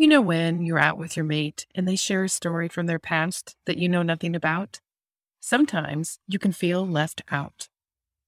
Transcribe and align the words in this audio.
You 0.00 0.06
know 0.06 0.20
when 0.20 0.62
you're 0.62 0.78
out 0.78 0.96
with 0.96 1.16
your 1.16 1.24
mate 1.24 1.66
and 1.74 1.88
they 1.88 1.96
share 1.96 2.22
a 2.22 2.28
story 2.28 2.68
from 2.68 2.86
their 2.86 3.00
past 3.00 3.56
that 3.66 3.78
you 3.78 3.88
know 3.88 4.04
nothing 4.04 4.36
about? 4.36 4.78
Sometimes 5.40 6.20
you 6.28 6.38
can 6.38 6.52
feel 6.52 6.86
left 6.86 7.22
out. 7.32 7.68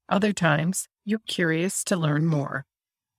Other 0.08 0.32
times 0.32 0.88
you're 1.04 1.20
curious 1.28 1.84
to 1.84 1.96
learn 1.96 2.26
more. 2.26 2.66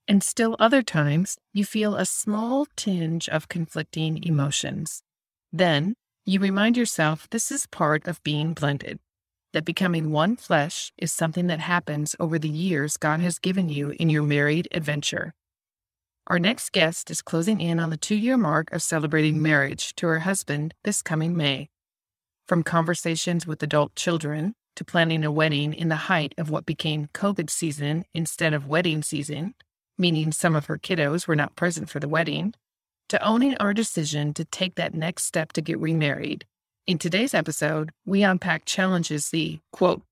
And 0.05 0.21
still 0.21 0.57
other 0.59 0.81
times 0.81 1.37
you 1.53 1.63
feel 1.63 1.95
a 1.95 2.05
small 2.05 2.67
tinge 2.75 3.29
of 3.29 3.47
conflicting 3.47 4.21
emotions. 4.21 5.02
Then 5.54 5.94
you 6.26 6.42
remind 6.42 6.76
yourself 6.76 7.29
this 7.29 7.54
is 7.54 7.68
part 7.68 8.06
of 8.06 8.22
being 8.22 8.52
blended, 8.54 8.99
that 9.54 9.63
becoming 9.63 10.12
one 10.12 10.36
flesh 10.36 10.92
is 10.97 11.13
something 11.13 11.47
that 11.47 11.62
happens 11.62 12.18
over 12.20 12.38
the 12.38 12.49
years 12.49 12.97
God 12.97 13.22
has 13.22 13.40
given 13.40 13.70
you 13.70 13.92
in 13.92 14.10
your 14.10 14.24
married 14.24 14.68
adventure. 14.74 15.33
Our 16.27 16.38
next 16.38 16.72
guest 16.72 17.09
is 17.09 17.22
closing 17.22 17.59
in 17.59 17.80
on 17.80 17.90
the 17.90 17.98
two 17.98 18.16
year 18.16 18.38
mark 18.38 18.72
of 18.72 18.84
celebrating 18.84 19.41
marriage 19.41 19.95
to 19.95 20.08
her 20.08 20.20
husband 20.20 20.73
this 20.84 21.02
coming 21.02 21.36
May. 21.36 21.70
From 22.48 22.64
conversations 22.64 23.48
with 23.48 23.64
adult 23.64 23.95
children 23.95 24.54
to 24.76 24.86
planning 24.86 25.23
a 25.23 25.31
wedding 25.31 25.73
in 25.73 25.90
the 25.90 25.95
height 25.95 26.34
of 26.38 26.50
what 26.50 26.66
became 26.66 27.09
COVID 27.14 27.50
season 27.50 28.05
instead 28.14 28.54
of 28.54 28.68
wedding 28.68 29.02
season, 29.02 29.55
meaning 29.98 30.31
some 30.31 30.55
of 30.55 30.68
her 30.68 30.78
kiddos 30.78 31.28
were 31.28 31.36
not 31.36 31.55
present 31.55 31.90
for 31.90 32.00
the 32.00 32.08
wedding, 32.08 32.53
to 33.09 33.22
owning 33.26 33.58
our 33.58 33.73
decision 33.73 34.34
to 34.36 34.45
take 34.45 34.76
that 34.76 34.94
next 34.94 35.23
step 35.26 35.52
to 35.53 35.62
get 35.62 35.80
remarried. 35.80 36.45
In 36.86 37.00
today's 37.00 37.34
episode, 37.34 37.92
we 38.06 38.23
unpack 38.23 38.66
challenges 38.66 39.30
the 39.30 39.59
quote, 39.72 40.03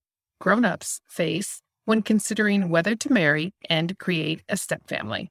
grown 0.42 0.66
ups 0.66 1.02
face 1.08 1.62
when 1.86 2.02
considering 2.02 2.70
whether 2.70 2.96
to 2.96 3.14
marry 3.14 3.54
and 3.70 3.98
create 4.00 4.42
a 4.50 4.58
step 4.58 4.88
family. 4.88 5.30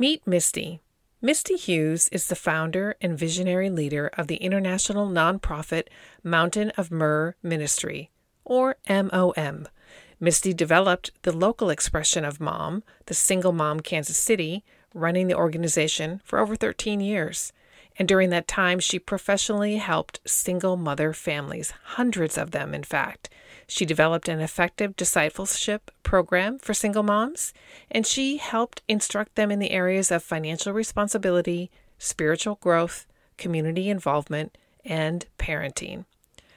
Meet 0.00 0.24
Misty. 0.28 0.80
Misty 1.20 1.56
Hughes 1.56 2.08
is 2.12 2.28
the 2.28 2.36
founder 2.36 2.94
and 3.00 3.18
visionary 3.18 3.68
leader 3.68 4.12
of 4.16 4.28
the 4.28 4.36
international 4.36 5.08
nonprofit 5.08 5.88
Mountain 6.22 6.70
of 6.76 6.92
Myrrh 6.92 7.34
Ministry, 7.42 8.12
or 8.44 8.76
MOM. 8.88 9.66
Misty 10.20 10.54
developed 10.54 11.10
the 11.22 11.36
local 11.36 11.68
expression 11.68 12.24
of 12.24 12.40
mom, 12.40 12.84
the 13.06 13.14
Single 13.14 13.50
Mom 13.50 13.80
Kansas 13.80 14.16
City, 14.16 14.64
running 14.94 15.26
the 15.26 15.34
organization 15.34 16.20
for 16.22 16.38
over 16.38 16.54
13 16.54 17.00
years. 17.00 17.52
And 17.98 18.06
during 18.06 18.30
that 18.30 18.46
time, 18.46 18.78
she 18.78 18.98
professionally 18.98 19.76
helped 19.76 20.20
single 20.24 20.76
mother 20.76 21.12
families, 21.12 21.72
hundreds 21.96 22.38
of 22.38 22.52
them, 22.52 22.72
in 22.72 22.84
fact, 22.84 23.28
she 23.70 23.84
developed 23.84 24.28
an 24.28 24.40
effective 24.40 24.96
discipleship 24.96 25.90
program 26.02 26.58
for 26.58 26.72
single 26.72 27.02
moms, 27.02 27.52
and 27.90 28.06
she 28.06 28.38
helped 28.38 28.82
instruct 28.88 29.34
them 29.34 29.50
in 29.50 29.58
the 29.58 29.72
areas 29.72 30.10
of 30.10 30.22
financial 30.22 30.72
responsibility, 30.72 31.70
spiritual 31.98 32.54
growth, 32.62 33.06
community 33.36 33.90
involvement, 33.90 34.56
and 34.86 35.26
parenting. 35.38 36.06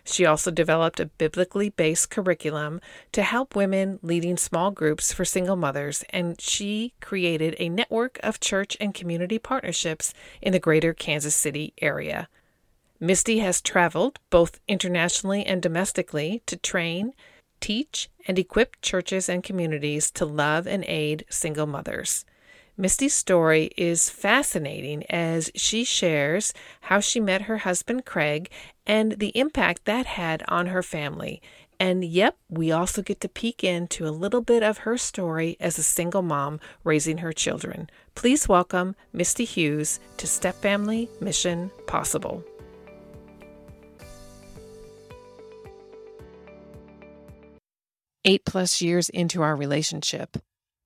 She 0.04 0.26
also 0.26 0.52
developed 0.52 1.00
a 1.00 1.06
biblically 1.06 1.70
based 1.70 2.10
curriculum 2.10 2.82
to 3.12 3.24
help 3.24 3.56
women 3.56 4.00
leading 4.02 4.38
small 4.38 4.72
groups 4.72 5.14
for 5.14 5.26
single 5.26 5.56
mothers, 5.56 6.04
and 6.10 6.40
she 6.40 6.94
created 7.02 7.56
a 7.60 7.70
network 7.70 8.20
of 8.24 8.40
church 8.40 8.76
and 8.80 8.94
community 8.94 9.40
partnerships 9.40 10.14
in 10.42 10.54
the 10.54 10.60
greater 10.60 10.94
Kansas 10.94 11.36
City 11.36 11.74
area. 11.82 12.28
Misty 13.00 13.40
has 13.40 13.62
traveled, 13.62 14.20
both 14.30 14.60
internationally 14.68 15.46
and 15.46 15.62
domestically, 15.62 16.44
to 16.46 16.56
train, 16.56 17.14
teach, 17.60 18.10
and 18.28 18.38
equip 18.38 18.80
churches 18.82 19.28
and 19.28 19.44
communities 19.44 20.12
to 20.12 20.26
love 20.26 20.68
and 20.68 20.86
aid 20.88 21.26
single 21.30 21.66
mothers. 21.66 22.26
Misty's 22.82 23.14
story 23.14 23.70
is 23.78 24.10
fascinating 24.10 25.04
as 25.08 25.52
she 25.54 25.84
shares 25.84 26.52
how 26.82 27.00
she 27.00 27.20
met 27.20 27.44
her 27.44 27.60
husband 27.60 28.08
Craig 28.08 28.50
and 28.88 29.20
the 29.20 29.32
impact 29.38 29.86
that 29.86 30.08
had 30.08 30.42
on 30.48 30.66
her 30.66 30.82
family. 30.82 31.44
And 31.80 32.04
yep, 32.04 32.38
we 32.50 32.72
also 32.72 33.04
get 33.04 33.22
to 33.22 33.30
peek 33.30 33.64
into 33.64 34.08
a 34.08 34.10
little 34.10 34.42
bit 34.42 34.64
of 34.64 34.80
her 34.80 34.98
story 34.98 35.58
as 35.60 35.78
a 35.78 35.84
single 35.84 36.24
mom 36.24 36.60
raising 36.84 37.20
her 37.20 37.32
children. 37.32 37.88
Please 38.16 38.50
welcome 38.50 38.96
Misty 39.14 39.46
Hughes 39.46 40.00
to 40.18 40.26
Step 40.26 40.56
Family 40.56 41.08
Mission 41.20 41.70
Possible. 41.86 42.44
Eight 48.26 48.44
plus 48.44 48.82
years 48.82 49.08
into 49.10 49.44
our 49.44 49.56
relationship, 49.56 50.38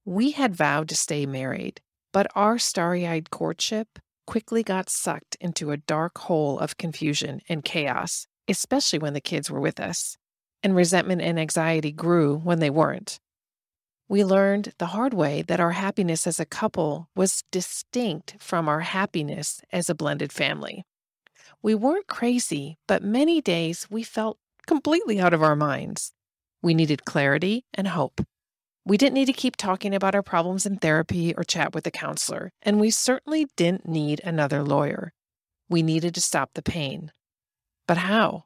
we 0.04 0.32
had 0.32 0.56
vowed 0.56 0.88
to 0.90 0.96
stay 0.96 1.26
married, 1.26 1.82
but 2.16 2.28
our 2.34 2.58
starry 2.58 3.06
eyed 3.06 3.30
courtship 3.30 4.00
quickly 4.26 4.64
got 4.64 4.90
sucked 4.90 5.36
into 5.42 5.72
a 5.72 5.76
dark 5.76 6.18
hole 6.18 6.58
of 6.58 6.78
confusion 6.78 7.42
and 7.50 7.66
chaos, 7.66 8.26
especially 8.48 8.98
when 8.98 9.14
the 9.14 9.20
kids 9.20 9.52
were 9.52 9.60
with 9.60 9.82
us, 9.82 10.16
and 10.64 10.78
resentment 10.78 11.22
and 11.22 11.38
anxiety 11.38 11.92
grew 11.92 12.38
when 12.38 12.60
they 12.60 12.70
weren't. 12.70 13.20
We 14.08 14.24
learned 14.24 14.72
the 14.78 14.94
hard 14.96 15.14
way 15.14 15.42
that 15.42 15.60
our 15.60 15.74
happiness 15.74 16.26
as 16.26 16.40
a 16.40 16.46
couple 16.46 17.10
was 17.18 17.44
distinct 17.52 18.38
from 18.40 18.70
our 18.70 18.80
happiness 18.80 19.60
as 19.74 19.90
a 19.90 19.94
blended 19.94 20.32
family. 20.32 20.86
We 21.62 21.76
weren't 21.76 22.08
crazy, 22.08 22.78
but 22.88 23.04
many 23.04 23.42
days 23.42 23.88
we 23.90 24.04
felt 24.04 24.38
completely 24.66 25.20
out 25.20 25.34
of 25.34 25.44
our 25.44 25.58
minds. 25.58 26.14
We 26.62 26.76
needed 26.76 27.04
clarity 27.04 27.66
and 27.74 27.90
hope. 27.90 28.22
We 28.88 28.98
didn't 28.98 29.16
need 29.16 29.26
to 29.26 29.34
keep 29.34 29.56
talking 29.56 29.96
about 29.96 30.14
our 30.14 30.22
problems 30.22 30.68
in 30.68 30.78
therapy 30.78 31.34
or 31.36 31.44
chat 31.44 31.74
with 31.74 31.88
a 31.88 31.92
counselor, 31.92 32.52
and 32.62 32.80
we 32.80 32.92
certainly 32.92 33.48
didn't 33.56 33.88
need 33.88 34.22
another 34.24 34.62
lawyer. 34.62 35.12
We 35.68 35.82
needed 35.82 36.14
to 36.14 36.22
stop 36.22 36.52
the 36.54 36.62
pain. 36.62 37.12
But 37.88 37.98
how? 37.98 38.44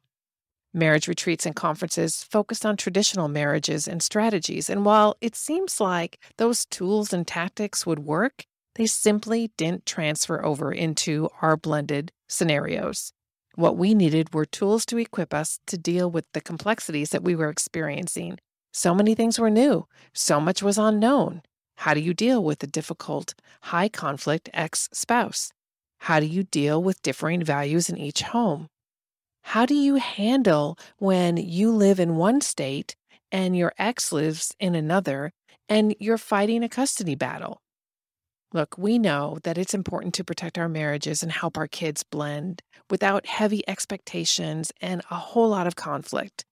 Marriage 0.73 1.09
retreats 1.09 1.45
and 1.45 1.55
conferences 1.55 2.23
focused 2.23 2.65
on 2.65 2.77
traditional 2.77 3.27
marriages 3.27 3.85
and 3.85 4.01
strategies, 4.01 4.69
and 4.69 4.85
while 4.85 5.17
it 5.19 5.35
seems 5.35 5.81
like 5.81 6.19
those 6.37 6.65
tools 6.65 7.11
and 7.11 7.27
tactics 7.27 7.85
would 7.85 7.99
work, 7.99 8.45
they 8.75 8.85
simply 8.85 9.51
didn't 9.57 9.85
transfer 9.85 10.45
over 10.45 10.71
into 10.71 11.27
our 11.41 11.57
blended 11.57 12.13
scenarios. 12.29 13.11
What 13.55 13.75
we 13.75 13.93
needed 13.93 14.33
were 14.33 14.45
tools 14.45 14.85
to 14.85 14.97
equip 14.97 15.33
us 15.33 15.59
to 15.67 15.77
deal 15.77 16.09
with 16.09 16.25
the 16.33 16.39
complexities 16.39 17.09
that 17.09 17.23
we 17.23 17.35
were 17.35 17.49
experiencing. 17.49 18.37
So 18.73 18.93
many 18.93 19.15
things 19.15 19.39
were 19.39 19.49
new, 19.49 19.87
so 20.13 20.39
much 20.39 20.61
was 20.61 20.77
unknown. 20.77 21.41
How 21.77 21.93
do 21.93 21.99
you 21.99 22.13
deal 22.13 22.43
with 22.43 22.61
a 22.61 22.67
difficult, 22.67 23.33
high 23.63 23.89
conflict 23.89 24.49
ex 24.53 24.89
spouse? 24.93 25.51
How 25.99 26.19
do 26.19 26.25
you 26.25 26.43
deal 26.43 26.81
with 26.81 27.01
differing 27.01 27.43
values 27.43 27.89
in 27.89 27.97
each 27.97 28.21
home? 28.21 28.67
How 29.43 29.65
do 29.65 29.73
you 29.73 29.95
handle 29.95 30.77
when 30.97 31.37
you 31.37 31.71
live 31.71 31.99
in 31.99 32.17
one 32.17 32.41
state 32.41 32.95
and 33.31 33.55
your 33.55 33.73
ex 33.77 34.11
lives 34.11 34.53
in 34.59 34.75
another 34.75 35.31
and 35.67 35.95
you're 35.99 36.17
fighting 36.17 36.63
a 36.63 36.69
custody 36.69 37.15
battle? 37.15 37.61
Look, 38.51 38.77
we 38.77 38.97
know 38.97 39.37
that 39.43 39.57
it's 39.57 39.73
important 39.73 40.13
to 40.15 40.23
protect 40.23 40.57
our 40.57 40.69
marriages 40.69 41.21
and 41.21 41.31
help 41.31 41.57
our 41.57 41.67
kids 41.67 42.03
blend 42.03 42.61
without 42.89 43.27
heavy 43.27 43.63
expectations 43.67 44.71
and 44.81 45.01
a 45.11 45.15
whole 45.15 45.49
lot 45.49 45.67
of 45.67 45.75
conflict. 45.75 46.45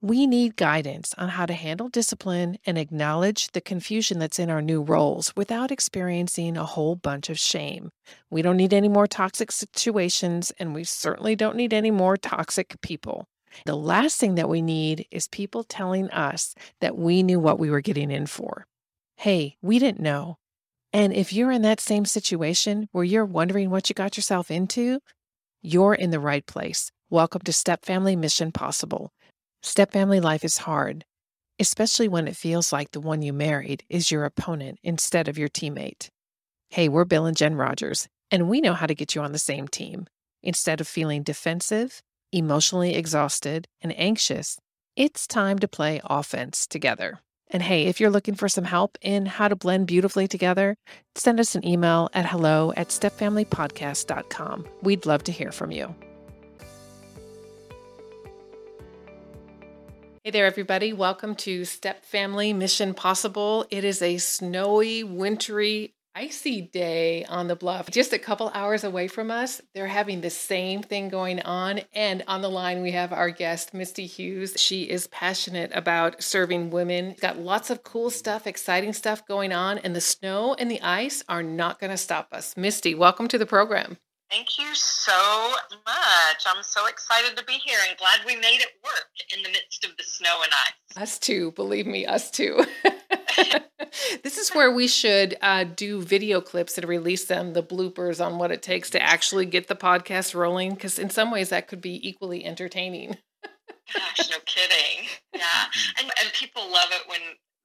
We 0.00 0.28
need 0.28 0.54
guidance 0.54 1.12
on 1.18 1.30
how 1.30 1.44
to 1.46 1.54
handle 1.54 1.88
discipline 1.88 2.58
and 2.64 2.78
acknowledge 2.78 3.48
the 3.48 3.60
confusion 3.60 4.20
that's 4.20 4.38
in 4.38 4.48
our 4.48 4.62
new 4.62 4.80
roles 4.80 5.34
without 5.34 5.72
experiencing 5.72 6.56
a 6.56 6.64
whole 6.64 6.94
bunch 6.94 7.28
of 7.28 7.36
shame. 7.36 7.90
We 8.30 8.40
don't 8.40 8.56
need 8.56 8.72
any 8.72 8.88
more 8.88 9.08
toxic 9.08 9.50
situations, 9.50 10.52
and 10.56 10.72
we 10.72 10.84
certainly 10.84 11.34
don't 11.34 11.56
need 11.56 11.74
any 11.74 11.90
more 11.90 12.16
toxic 12.16 12.80
people. 12.80 13.26
The 13.66 13.74
last 13.74 14.20
thing 14.20 14.36
that 14.36 14.48
we 14.48 14.62
need 14.62 15.04
is 15.10 15.26
people 15.26 15.64
telling 15.64 16.08
us 16.10 16.54
that 16.80 16.96
we 16.96 17.24
knew 17.24 17.40
what 17.40 17.58
we 17.58 17.68
were 17.68 17.80
getting 17.80 18.12
in 18.12 18.26
for. 18.26 18.66
Hey, 19.16 19.56
we 19.62 19.80
didn't 19.80 19.98
know. 19.98 20.36
And 20.92 21.12
if 21.12 21.32
you're 21.32 21.50
in 21.50 21.62
that 21.62 21.80
same 21.80 22.04
situation 22.04 22.88
where 22.92 23.02
you're 23.02 23.24
wondering 23.24 23.70
what 23.70 23.88
you 23.88 23.94
got 23.94 24.16
yourself 24.16 24.48
into, 24.48 25.00
you're 25.60 25.94
in 25.94 26.12
the 26.12 26.20
right 26.20 26.46
place. 26.46 26.92
Welcome 27.10 27.40
to 27.42 27.52
Step 27.52 27.84
Family 27.84 28.14
Mission 28.14 28.52
Possible. 28.52 29.10
Step 29.62 29.92
family 29.92 30.20
life 30.20 30.44
is 30.44 30.58
hard, 30.58 31.04
especially 31.58 32.06
when 32.08 32.28
it 32.28 32.36
feels 32.36 32.72
like 32.72 32.92
the 32.92 33.00
one 33.00 33.22
you 33.22 33.32
married 33.32 33.82
is 33.88 34.10
your 34.10 34.24
opponent 34.24 34.78
instead 34.84 35.26
of 35.26 35.36
your 35.36 35.48
teammate. 35.48 36.08
Hey, 36.70 36.88
we're 36.88 37.04
Bill 37.04 37.26
and 37.26 37.36
Jen 37.36 37.56
Rogers, 37.56 38.08
and 38.30 38.48
we 38.48 38.60
know 38.60 38.74
how 38.74 38.86
to 38.86 38.94
get 38.94 39.14
you 39.14 39.22
on 39.22 39.32
the 39.32 39.38
same 39.38 39.66
team. 39.66 40.06
Instead 40.42 40.80
of 40.80 40.86
feeling 40.86 41.24
defensive, 41.24 42.02
emotionally 42.32 42.94
exhausted, 42.94 43.66
and 43.80 43.98
anxious, 43.98 44.58
it's 44.94 45.26
time 45.26 45.58
to 45.58 45.66
play 45.66 46.00
offense 46.04 46.66
together. 46.66 47.20
And 47.50 47.62
hey, 47.62 47.86
if 47.86 47.98
you're 47.98 48.10
looking 48.10 48.34
for 48.34 48.48
some 48.48 48.64
help 48.64 48.96
in 49.00 49.26
how 49.26 49.48
to 49.48 49.56
blend 49.56 49.86
beautifully 49.86 50.28
together, 50.28 50.76
send 51.16 51.40
us 51.40 51.54
an 51.54 51.66
email 51.66 52.10
at 52.12 52.26
hello 52.26 52.72
at 52.76 52.88
stepfamilypodcast.com. 52.88 54.66
We'd 54.82 55.06
love 55.06 55.24
to 55.24 55.32
hear 55.32 55.50
from 55.50 55.72
you. 55.72 55.94
Hey 60.28 60.32
there, 60.32 60.44
everybody. 60.44 60.92
Welcome 60.92 61.36
to 61.36 61.64
Step 61.64 62.04
Family 62.04 62.52
Mission 62.52 62.92
Possible. 62.92 63.64
It 63.70 63.82
is 63.82 64.02
a 64.02 64.18
snowy, 64.18 65.02
wintry, 65.02 65.94
icy 66.14 66.60
day 66.60 67.24
on 67.24 67.48
the 67.48 67.56
bluff, 67.56 67.90
just 67.90 68.12
a 68.12 68.18
couple 68.18 68.50
hours 68.52 68.84
away 68.84 69.08
from 69.08 69.30
us. 69.30 69.62
They're 69.74 69.86
having 69.86 70.20
the 70.20 70.28
same 70.28 70.82
thing 70.82 71.08
going 71.08 71.40
on. 71.40 71.80
And 71.94 72.24
on 72.26 72.42
the 72.42 72.50
line, 72.50 72.82
we 72.82 72.90
have 72.90 73.10
our 73.10 73.30
guest, 73.30 73.72
Misty 73.72 74.04
Hughes. 74.04 74.52
She 74.58 74.82
is 74.82 75.06
passionate 75.06 75.70
about 75.72 76.22
serving 76.22 76.68
women, 76.68 77.14
got 77.22 77.38
lots 77.38 77.70
of 77.70 77.82
cool 77.82 78.10
stuff, 78.10 78.46
exciting 78.46 78.92
stuff 78.92 79.26
going 79.26 79.54
on, 79.54 79.78
and 79.78 79.96
the 79.96 80.02
snow 80.02 80.52
and 80.58 80.70
the 80.70 80.82
ice 80.82 81.24
are 81.30 81.42
not 81.42 81.80
going 81.80 81.90
to 81.90 81.96
stop 81.96 82.28
us. 82.32 82.54
Misty, 82.54 82.94
welcome 82.94 83.28
to 83.28 83.38
the 83.38 83.46
program. 83.46 83.96
Thank 84.30 84.58
you 84.58 84.74
so 84.74 85.54
much. 85.86 86.44
I'm 86.46 86.62
so 86.62 86.86
excited 86.86 87.36
to 87.36 87.44
be 87.44 87.54
here 87.54 87.78
and 87.88 87.96
glad 87.96 88.20
we 88.26 88.36
made 88.36 88.60
it 88.60 88.72
work 88.84 89.08
in 89.34 89.42
the 89.42 89.48
midst 89.48 89.84
of 89.84 89.96
the 89.96 90.02
snow 90.04 90.40
and 90.42 90.52
ice. 90.52 91.02
Us 91.02 91.18
too, 91.18 91.52
believe 91.52 91.86
me, 91.86 92.04
us 92.04 92.30
too. 92.30 92.64
this 94.22 94.36
is 94.36 94.50
where 94.50 94.70
we 94.70 94.86
should 94.86 95.36
uh, 95.40 95.64
do 95.64 96.02
video 96.02 96.42
clips 96.42 96.76
and 96.76 96.86
release 96.86 97.24
them, 97.24 97.54
the 97.54 97.62
bloopers 97.62 98.24
on 98.24 98.38
what 98.38 98.52
it 98.52 98.62
takes 98.62 98.90
to 98.90 99.02
actually 99.02 99.46
get 99.46 99.68
the 99.68 99.74
podcast 99.74 100.34
rolling, 100.34 100.74
because 100.74 100.98
in 100.98 101.08
some 101.08 101.30
ways 101.30 101.48
that 101.48 101.66
could 101.66 101.80
be 101.80 102.06
equally 102.06 102.44
entertaining. 102.44 103.16
Gosh, 103.94 104.30
no 104.30 104.36
kidding. 104.44 105.08
Yeah. 105.34 105.64
And, 105.98 106.10
and 106.22 106.32
people 106.34 106.70
love 106.70 106.90
it 106.90 107.08
when 107.08 107.20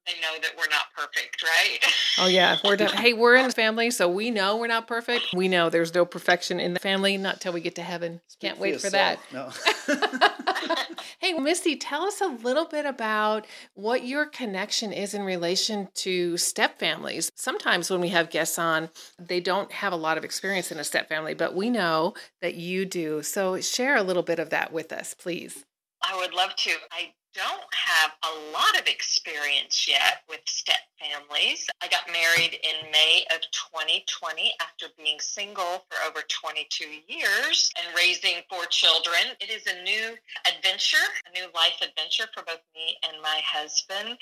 they 0.06 0.20
know 0.20 0.38
that 0.40 0.52
we're 0.56 0.68
not 0.68 0.86
perfect, 0.96 1.42
right? 1.42 1.78
Oh 2.16 2.28
yeah, 2.28 2.58
we're 2.64 2.76
done. 2.76 2.96
hey, 2.96 3.12
we're 3.12 3.34
in 3.34 3.48
the 3.48 3.52
family, 3.52 3.90
so 3.90 4.08
we 4.08 4.30
know 4.30 4.56
we're 4.56 4.68
not 4.68 4.86
perfect. 4.86 5.24
We 5.34 5.48
know 5.48 5.68
there's 5.68 5.92
no 5.92 6.04
perfection 6.04 6.60
in 6.60 6.72
the 6.72 6.78
family, 6.78 7.16
not 7.16 7.40
till 7.40 7.52
we 7.52 7.60
get 7.60 7.74
to 7.74 7.82
heaven. 7.82 8.20
Speak 8.28 8.50
Can't 8.50 8.60
wait 8.60 8.74
for, 8.74 8.82
for 8.82 8.90
that. 8.90 9.18
No. 9.32 9.50
hey, 11.18 11.32
Misty, 11.32 11.74
tell 11.74 12.04
us 12.04 12.20
a 12.20 12.28
little 12.28 12.66
bit 12.66 12.86
about 12.86 13.46
what 13.74 14.06
your 14.06 14.26
connection 14.26 14.92
is 14.92 15.12
in 15.12 15.22
relation 15.22 15.88
to 15.94 16.36
step 16.36 16.78
families. 16.78 17.32
Sometimes 17.34 17.90
when 17.90 18.00
we 18.00 18.10
have 18.10 18.30
guests 18.30 18.60
on, 18.60 18.90
they 19.18 19.40
don't 19.40 19.72
have 19.72 19.92
a 19.92 19.96
lot 19.96 20.16
of 20.16 20.24
experience 20.24 20.70
in 20.70 20.78
a 20.78 20.84
step 20.84 21.08
family, 21.08 21.34
but 21.34 21.56
we 21.56 21.68
know 21.68 22.14
that 22.40 22.54
you 22.54 22.84
do. 22.84 23.24
So 23.24 23.60
share 23.60 23.96
a 23.96 24.04
little 24.04 24.22
bit 24.22 24.38
of 24.38 24.50
that 24.50 24.72
with 24.72 24.92
us, 24.92 25.14
please. 25.14 25.64
I 26.00 26.16
would 26.16 26.32
love 26.32 26.54
to. 26.54 26.70
I 26.92 27.12
don't 27.34 27.74
have 27.74 28.12
a 28.22 28.52
lot 28.52 28.78
of 28.78 28.86
experience 28.86 29.86
yet 29.88 30.22
with 30.28 30.40
step 30.46 30.78
families. 31.02 31.66
I 31.82 31.88
got 31.88 32.06
married 32.06 32.54
in 32.62 32.90
May 32.92 33.24
of 33.34 33.40
2020 33.74 34.54
after 34.60 34.86
being 34.96 35.18
single 35.18 35.84
for 35.90 35.98
over 36.08 36.22
22 36.28 36.84
years 37.08 37.70
and 37.76 37.94
raising 37.96 38.42
four 38.48 38.66
children. 38.66 39.34
It 39.40 39.50
is 39.50 39.66
a 39.66 39.82
new 39.82 40.14
adventure, 40.46 41.10
a 41.26 41.34
new 41.34 41.46
life 41.54 41.82
adventure 41.82 42.30
for 42.32 42.44
both 42.44 42.62
me 42.74 42.96
and 43.02 43.20
my 43.20 43.40
husband. 43.44 44.16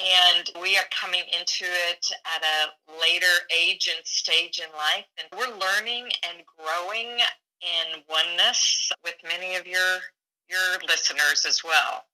And 0.00 0.50
we 0.60 0.78
are 0.78 0.88
coming 0.90 1.24
into 1.38 1.66
it 1.68 2.06
at 2.24 2.42
a 2.42 2.92
later 2.98 3.44
age 3.54 3.90
and 3.94 4.04
stage 4.06 4.58
in 4.58 4.72
life. 4.72 5.04
And 5.18 5.28
we're 5.36 5.54
learning 5.58 6.08
and 6.24 6.42
growing 6.56 7.20
in 7.60 8.00
oneness 8.08 8.90
with 9.04 9.14
many 9.22 9.56
of 9.56 9.66
your 9.66 10.00
your 10.48 10.78
listeners 10.86 11.46
as 11.46 11.64
well. 11.64 12.04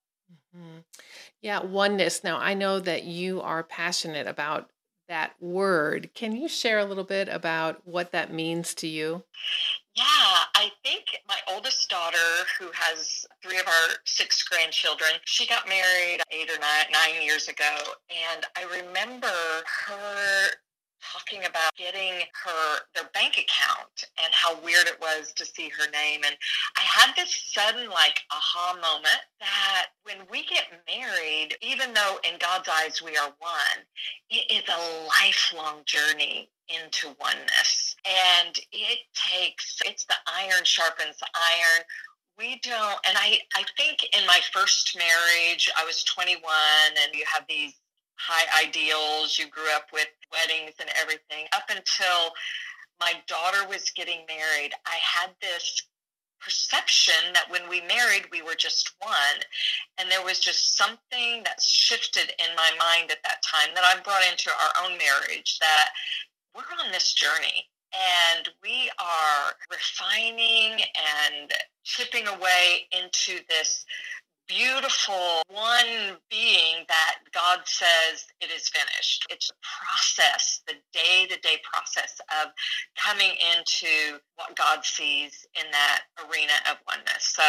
Mm-hmm. 0.55 0.79
Yeah, 1.41 1.63
oneness. 1.63 2.23
Now, 2.23 2.37
I 2.37 2.53
know 2.53 2.79
that 2.79 3.03
you 3.03 3.41
are 3.41 3.63
passionate 3.63 4.27
about 4.27 4.69
that 5.07 5.33
word. 5.41 6.09
Can 6.13 6.35
you 6.35 6.47
share 6.47 6.79
a 6.79 6.85
little 6.85 7.03
bit 7.03 7.27
about 7.27 7.85
what 7.85 8.11
that 8.11 8.33
means 8.33 8.73
to 8.75 8.87
you? 8.87 9.23
Yeah, 9.93 10.03
I 10.55 10.71
think 10.85 11.03
my 11.27 11.37
oldest 11.53 11.89
daughter, 11.89 12.17
who 12.57 12.67
has 12.73 13.25
three 13.43 13.59
of 13.59 13.67
our 13.67 13.95
six 14.05 14.41
grandchildren, 14.43 15.11
she 15.25 15.45
got 15.45 15.67
married 15.67 16.21
eight 16.31 16.49
or 16.49 16.59
nine, 16.59 16.85
nine 16.93 17.21
years 17.21 17.49
ago. 17.49 17.75
And 18.09 18.45
I 18.55 18.63
remember 18.63 19.27
her 19.27 20.47
talking 21.01 21.45
about 21.45 21.75
getting 21.75 22.21
her 22.43 22.79
their 22.95 23.09
bank 23.13 23.33
account 23.37 24.05
and 24.23 24.33
how 24.33 24.59
weird 24.61 24.87
it 24.87 24.99
was 25.01 25.33
to 25.33 25.45
see 25.45 25.69
her 25.69 25.89
name. 25.91 26.21
And 26.25 26.35
i 26.77 26.81
had 26.81 27.15
this 27.15 27.33
sudden 27.53 27.89
like 27.89 28.19
aha 28.31 28.73
moment 28.75 29.21
that 29.39 29.87
when 30.03 30.17
we 30.29 30.45
get 30.45 30.65
married 30.87 31.55
even 31.61 31.93
though 31.93 32.17
in 32.23 32.37
god's 32.39 32.69
eyes 32.69 33.01
we 33.01 33.17
are 33.17 33.33
one 33.39 33.81
it 34.29 34.51
is 34.51 34.63
a 34.69 35.07
lifelong 35.07 35.81
journey 35.85 36.49
into 36.69 37.15
oneness. 37.19 37.95
And 38.05 38.57
it 38.71 38.99
takes 39.13 39.79
it's 39.85 40.05
the 40.05 40.15
iron 40.27 40.63
sharpens 40.63 41.17
iron. 41.21 41.85
We 42.37 42.59
don't 42.63 42.99
and 43.07 43.17
i 43.17 43.39
i 43.55 43.63
think 43.77 44.03
in 44.17 44.25
my 44.25 44.39
first 44.51 44.97
marriage 44.97 45.69
i 45.77 45.85
was 45.85 46.03
21 46.05 46.41
and 47.03 47.13
you 47.13 47.23
have 47.31 47.43
these 47.47 47.73
high 48.21 48.65
ideals 48.67 49.39
you 49.39 49.47
grew 49.47 49.69
up 49.75 49.87
with 49.91 50.07
weddings 50.31 50.75
and 50.79 50.89
everything. 50.99 51.45
Up 51.53 51.69
until 51.69 52.33
my 52.99 53.13
daughter 53.27 53.67
was 53.67 53.91
getting 53.95 54.19
married, 54.27 54.73
I 54.85 54.97
had 55.01 55.31
this 55.41 55.87
perception 56.39 57.33
that 57.33 57.49
when 57.49 57.69
we 57.69 57.81
married, 57.81 58.25
we 58.31 58.41
were 58.41 58.55
just 58.55 58.93
one. 58.99 59.41
And 59.97 60.09
there 60.09 60.23
was 60.23 60.39
just 60.39 60.77
something 60.77 61.43
that 61.43 61.61
shifted 61.61 62.33
in 62.39 62.55
my 62.55 62.71
mind 62.79 63.11
at 63.11 63.23
that 63.23 63.43
time 63.43 63.73
that 63.75 63.83
I 63.83 64.01
brought 64.01 64.23
into 64.29 64.49
our 64.49 64.85
own 64.85 64.97
marriage 64.97 65.57
that 65.59 65.89
we're 66.55 66.85
on 66.85 66.91
this 66.91 67.13
journey 67.13 67.69
and 67.91 68.49
we 68.63 68.89
are 68.99 69.53
refining 69.69 70.81
and 70.95 71.51
chipping 71.83 72.27
away 72.27 72.87
into 72.91 73.43
this 73.49 73.85
beautiful 74.51 75.41
one 75.47 76.17
being 76.29 76.83
that 76.87 77.15
God 77.33 77.59
says 77.65 78.25
it 78.41 78.51
is 78.51 78.67
finished. 78.69 79.25
It's 79.29 79.49
a 79.49 79.53
process, 79.63 80.61
the 80.67 80.73
day 80.91 81.25
to 81.29 81.39
day 81.39 81.57
process 81.63 82.19
of 82.43 82.51
coming 82.95 83.31
into 83.55 84.19
what 84.35 84.55
God 84.55 84.83
sees 84.83 85.45
in 85.55 85.71
that 85.71 86.01
arena 86.19 86.53
of 86.69 86.77
oneness. 86.87 87.31
So, 87.33 87.43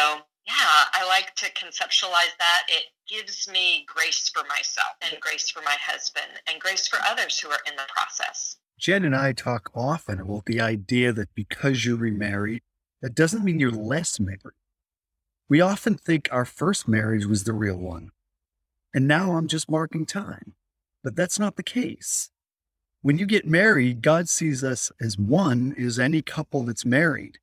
yeah, 0.47 0.87
I 0.93 1.05
like 1.07 1.35
to 1.35 1.51
conceptualize 1.51 2.35
that. 2.39 2.63
It 2.69 2.85
gives 3.07 3.49
me 3.51 3.85
grace 3.87 4.29
for 4.33 4.43
myself 4.47 4.95
and 5.01 5.19
grace 5.19 5.49
for 5.49 5.61
my 5.61 5.75
husband 5.79 6.39
and 6.47 6.59
grace 6.59 6.87
for 6.87 6.99
others 7.05 7.39
who 7.39 7.49
are 7.49 7.61
in 7.67 7.75
the 7.75 7.83
process. 7.89 8.57
Jen 8.79 9.03
and 9.05 9.15
I 9.15 9.33
talk 9.33 9.71
often 9.75 10.19
about 10.19 10.45
the 10.45 10.61
idea 10.61 11.11
that 11.13 11.35
because 11.35 11.85
you 11.85 11.95
remarried, 11.95 12.61
that 13.01 13.15
doesn't 13.15 13.43
mean 13.43 13.59
you're 13.59 13.71
less 13.71 14.19
married. 14.19 14.39
We 15.49 15.61
often 15.61 15.95
think 15.95 16.29
our 16.31 16.45
first 16.45 16.87
marriage 16.87 17.25
was 17.25 17.43
the 17.43 17.53
real 17.53 17.77
one. 17.77 18.11
And 18.93 19.07
now 19.07 19.33
I'm 19.33 19.47
just 19.47 19.69
marking 19.69 20.05
time. 20.05 20.53
But 21.03 21.15
that's 21.15 21.37
not 21.37 21.57
the 21.57 21.63
case. 21.63 22.29
When 23.01 23.17
you 23.17 23.25
get 23.25 23.45
married, 23.45 24.01
God 24.01 24.29
sees 24.29 24.63
us 24.63 24.91
as 25.01 25.17
one 25.17 25.75
as 25.77 25.99
any 25.99 26.21
couple 26.21 26.63
that's 26.63 26.85
married. 26.85 27.39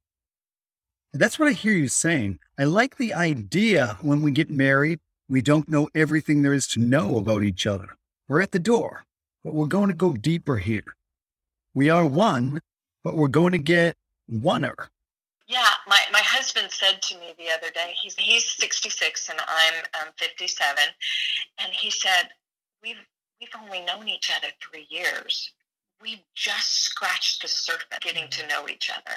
And 1.12 1.20
that's 1.20 1.38
what 1.38 1.48
I 1.48 1.52
hear 1.52 1.74
you 1.74 1.88
saying. 1.88 2.38
I 2.58 2.64
like 2.64 2.96
the 2.96 3.12
idea 3.12 3.98
when 4.00 4.22
we 4.22 4.30
get 4.30 4.48
married, 4.48 5.00
we 5.28 5.42
don't 5.42 5.68
know 5.68 5.90
everything 5.94 6.42
there 6.42 6.54
is 6.54 6.66
to 6.68 6.80
know 6.80 7.18
about 7.18 7.42
each 7.42 7.66
other. 7.66 7.96
We're 8.26 8.40
at 8.40 8.52
the 8.52 8.58
door, 8.58 9.04
but 9.44 9.54
we're 9.54 9.66
going 9.66 9.88
to 9.88 9.94
go 9.94 10.14
deeper 10.14 10.56
here. 10.56 10.96
We 11.74 11.90
are 11.90 12.06
one, 12.06 12.60
but 13.04 13.16
we're 13.16 13.28
going 13.28 13.52
to 13.52 13.58
get 13.58 13.96
oneer. 14.32 14.88
Husband 16.40 16.72
said 16.72 17.02
to 17.02 17.18
me 17.20 17.34
the 17.36 17.50
other 17.52 17.70
day, 17.70 17.92
he's 18.00 18.16
he's 18.16 18.50
66 18.52 19.28
and 19.28 19.38
I'm 19.46 19.74
um, 20.00 20.12
57, 20.16 20.82
and 21.58 21.70
he 21.70 21.90
said, 21.90 22.30
"We've 22.82 22.96
we've 23.38 23.50
only 23.62 23.82
known 23.82 24.08
each 24.08 24.32
other 24.34 24.48
three 24.58 24.86
years. 24.88 25.52
We 26.00 26.24
just 26.34 26.84
scratched 26.84 27.42
the 27.42 27.48
surface, 27.48 27.98
getting 28.00 28.26
to 28.30 28.46
know 28.46 28.70
each 28.70 28.88
other." 28.88 29.16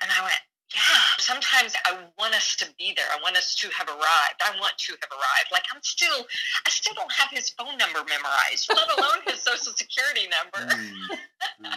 And 0.00 0.12
I 0.16 0.22
went, 0.22 0.40
yeah, 0.74 1.02
sometimes 1.18 1.74
I 1.84 1.98
want 2.18 2.34
us 2.34 2.54
to 2.56 2.66
be 2.78 2.92
there. 2.96 3.06
I 3.10 3.20
want 3.22 3.36
us 3.36 3.54
to 3.56 3.68
have 3.70 3.88
arrived. 3.88 4.38
I 4.38 4.54
want 4.60 4.78
to 4.78 4.92
have 4.92 5.10
arrived. 5.10 5.50
Like 5.50 5.64
I'm 5.74 5.82
still, 5.82 6.26
I 6.66 6.70
still 6.70 6.94
don't 6.94 7.10
have 7.12 7.30
his 7.30 7.50
phone 7.50 7.76
number 7.76 8.00
memorized, 8.06 8.70
let 8.70 8.86
alone 8.98 9.26
his 9.26 9.42
social 9.42 9.72
security 9.74 10.28
number. 10.30 10.72
Mm. 10.72 11.18
Mm. 11.60 11.72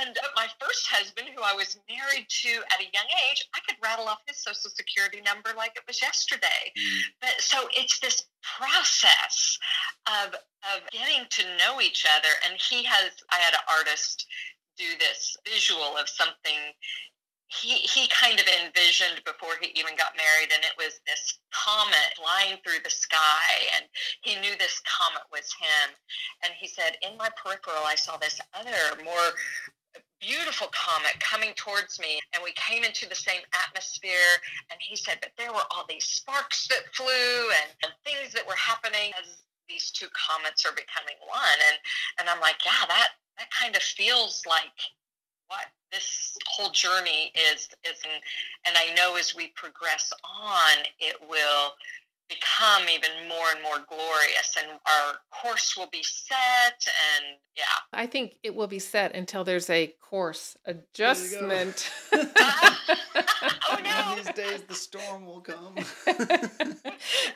and 0.00 0.16
my 0.36 0.46
first 0.60 0.86
husband, 0.88 1.28
who 1.34 1.42
I 1.42 1.54
was 1.54 1.78
married 1.88 2.26
to 2.28 2.48
at 2.72 2.80
a 2.80 2.88
young 2.92 3.08
age, 3.30 3.46
I 3.54 3.60
could 3.66 3.76
rattle 3.82 4.08
off 4.08 4.20
his 4.26 4.42
social 4.42 4.70
security 4.70 5.20
number 5.20 5.50
like 5.56 5.72
it 5.76 5.84
was 5.86 6.00
yesterday. 6.00 6.72
Mm. 6.76 7.00
But 7.20 7.40
so 7.40 7.68
it's 7.72 7.98
this 8.00 8.24
process 8.42 9.58
of 10.06 10.34
of 10.74 10.80
getting 10.90 11.24
to 11.30 11.42
know 11.58 11.80
each 11.80 12.06
other. 12.16 12.28
And 12.48 12.60
he 12.60 12.84
has, 12.84 13.12
I 13.30 13.36
had 13.36 13.54
an 13.54 13.60
artist 13.68 14.26
do 14.76 14.84
this 14.98 15.36
visual 15.46 15.96
of 15.96 16.08
something 16.08 16.72
he 17.48 17.84
he 17.84 18.08
kind 18.08 18.40
of 18.40 18.46
envisioned 18.48 19.20
before 19.24 19.54
he 19.60 19.68
even 19.78 19.96
got 19.96 20.16
married 20.16 20.50
and 20.52 20.64
it 20.64 20.76
was 20.78 21.00
this 21.06 21.38
comet 21.52 22.16
flying 22.16 22.56
through 22.64 22.80
the 22.82 22.90
sky 22.90 23.68
and 23.76 23.84
he 24.22 24.40
knew 24.40 24.56
this 24.56 24.80
comet 24.88 25.24
was 25.30 25.52
him. 25.52 25.92
And 26.42 26.52
he 26.58 26.66
said 26.66 26.96
in 27.02 27.16
my 27.16 27.28
peripheral 27.36 27.84
i 27.84 27.94
saw 27.94 28.16
this 28.16 28.40
other 28.54 29.02
more 29.04 29.36
beautiful 30.20 30.72
comet 30.72 31.20
coming 31.20 31.52
towards 31.54 32.00
me 32.00 32.18
and 32.32 32.42
we 32.42 32.56
came 32.56 32.82
into 32.82 33.08
the 33.08 33.14
same 33.14 33.44
atmosphere. 33.52 34.40
And 34.70 34.80
he 34.80 34.96
said 34.96 35.18
but 35.20 35.36
there 35.36 35.52
were 35.52 35.68
all 35.70 35.84
these 35.88 36.04
sparks 36.04 36.66
that 36.68 36.88
flew 36.96 37.52
and, 37.60 37.70
and 37.84 37.92
things 38.04 38.32
that 38.32 38.46
were 38.48 38.58
happening 38.58 39.12
as 39.20 39.44
these 39.68 39.90
two 39.92 40.08
comets 40.16 40.64
are 40.64 40.72
becoming 40.72 41.20
one. 41.28 41.60
And 41.68 41.78
and 42.18 42.26
i'm 42.28 42.40
like 42.40 42.64
yeah 42.64 42.88
that 42.88 43.20
that 43.36 43.50
kind 43.52 43.76
of 43.76 43.82
feels 43.82 44.42
like 44.48 44.72
what 45.48 45.66
this 45.92 46.36
whole 46.46 46.70
journey 46.70 47.32
is 47.34 47.68
is 47.84 48.00
and, 48.04 48.22
and 48.66 48.76
I 48.76 48.94
know 48.94 49.16
as 49.16 49.34
we 49.34 49.48
progress 49.54 50.12
on 50.24 50.84
it 50.98 51.16
will 51.28 51.72
become 52.28 52.88
even 52.88 53.10
more 53.28 53.46
and 53.54 53.62
more 53.62 53.84
glorious 53.88 54.56
and 54.58 54.78
our 54.86 55.14
course 55.30 55.76
will 55.76 55.88
be 55.92 56.02
set 56.02 56.86
and 57.16 57.36
yeah. 57.56 57.64
I 57.92 58.06
think 58.06 58.36
it 58.42 58.54
will 58.54 58.66
be 58.66 58.78
set 58.78 59.14
until 59.14 59.44
there's 59.44 59.68
a 59.70 59.94
course 60.00 60.56
adjustment. 60.64 61.90
Oh 63.70 63.78
no. 63.82 64.16
these 64.16 64.34
days 64.34 64.62
the 64.62 64.74
storm 64.74 65.26
will 65.26 65.40
come. 65.40 65.74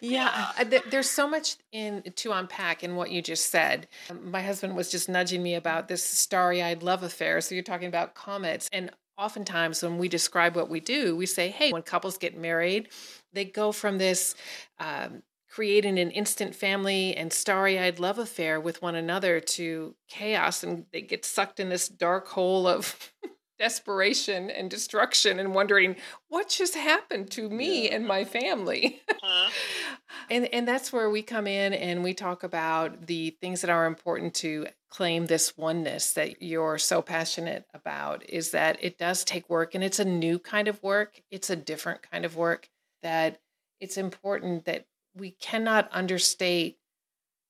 Yeah, 0.01 0.53
yeah. 0.59 0.79
there's 0.91 1.11
so 1.11 1.29
much 1.29 1.57
in 1.73 2.03
to 2.17 2.33
unpack 2.33 2.85
in 2.85 2.97
what 2.97 3.11
you 3.11 3.21
just 3.21 3.51
said. 3.51 3.89
Um, 4.11 4.31
my 4.31 4.43
husband 4.43 4.77
was 4.77 4.91
just 4.91 5.09
nudging 5.09 5.43
me 5.43 5.55
about 5.55 5.89
this 5.89 6.05
starry-eyed 6.05 6.83
love 6.83 7.03
affair 7.03 7.41
so 7.41 7.55
you're 7.55 7.65
talking 7.65 7.89
about 7.89 8.15
comets 8.15 8.69
and 8.73 8.91
oftentimes 9.19 9.83
when 9.83 9.99
we 9.99 10.09
describe 10.09 10.55
what 10.55 10.71
we 10.71 10.79
do 10.79 11.17
we 11.17 11.27
say 11.27 11.49
hey 11.49 11.73
when 11.73 11.83
couples 11.83 12.17
get 12.17 12.39
married 12.39 12.89
they 13.33 13.45
go 13.45 13.73
from 13.73 13.99
this 13.99 14.35
um, 14.79 15.23
creating 15.51 15.99
an 15.99 16.11
instant 16.11 16.55
family 16.55 17.17
and 17.17 17.33
starry 17.33 17.79
eyed 17.79 17.99
love 17.99 18.19
affair 18.19 18.61
with 18.61 18.83
one 18.83 18.95
another 18.95 19.41
to 19.41 19.95
chaos, 20.09 20.63
and 20.63 20.87
they 20.93 21.01
get 21.01 21.25
sucked 21.25 21.59
in 21.59 21.69
this 21.69 21.89
dark 21.89 22.29
hole 22.29 22.67
of 22.67 23.13
desperation 23.59 24.51
and 24.51 24.71
destruction 24.71 25.41
and 25.41 25.55
wondering 25.55 25.97
what 26.29 26.49
just 26.49 26.77
happened 26.77 27.31
to 27.31 27.49
me 27.49 27.87
yeah. 27.89 27.97
and 27.97 28.07
my 28.07 28.25
family. 28.25 29.01
Uh-huh. 29.11 29.51
and 30.31 30.47
and 30.55 30.69
that's 30.69 30.93
where 30.93 31.11
we 31.11 31.23
come 31.23 31.47
in 31.47 31.75
and 31.75 32.05
we 32.05 32.15
talk 32.15 32.45
about 32.45 33.07
the 33.07 33.31
things 33.41 33.61
that 33.63 33.71
are 33.71 33.87
important 33.87 34.35
to 34.35 34.67
claim 34.91 35.27
this 35.27 35.57
oneness 35.57 36.13
that 36.13 36.41
you're 36.41 36.79
so 36.79 37.03
passionate 37.03 37.65
about 37.75 38.25
is 38.29 38.53
that 38.53 38.79
it 38.81 38.97
does 38.97 39.25
take 39.25 39.51
work 39.51 39.75
and 39.75 39.85
it's 39.85 39.99
a 39.99 40.05
new 40.05 40.39
kind 40.39 40.69
of 40.69 40.83
work. 40.83 41.21
It's 41.31 41.51
a 41.51 41.57
different 41.57 42.09
kind 42.09 42.25
of 42.25 42.37
work 42.37 42.69
that 43.03 43.41
it's 43.81 43.97
important 43.97 44.65
that 44.65 44.87
we 45.15 45.31
cannot 45.31 45.89
understate 45.93 46.79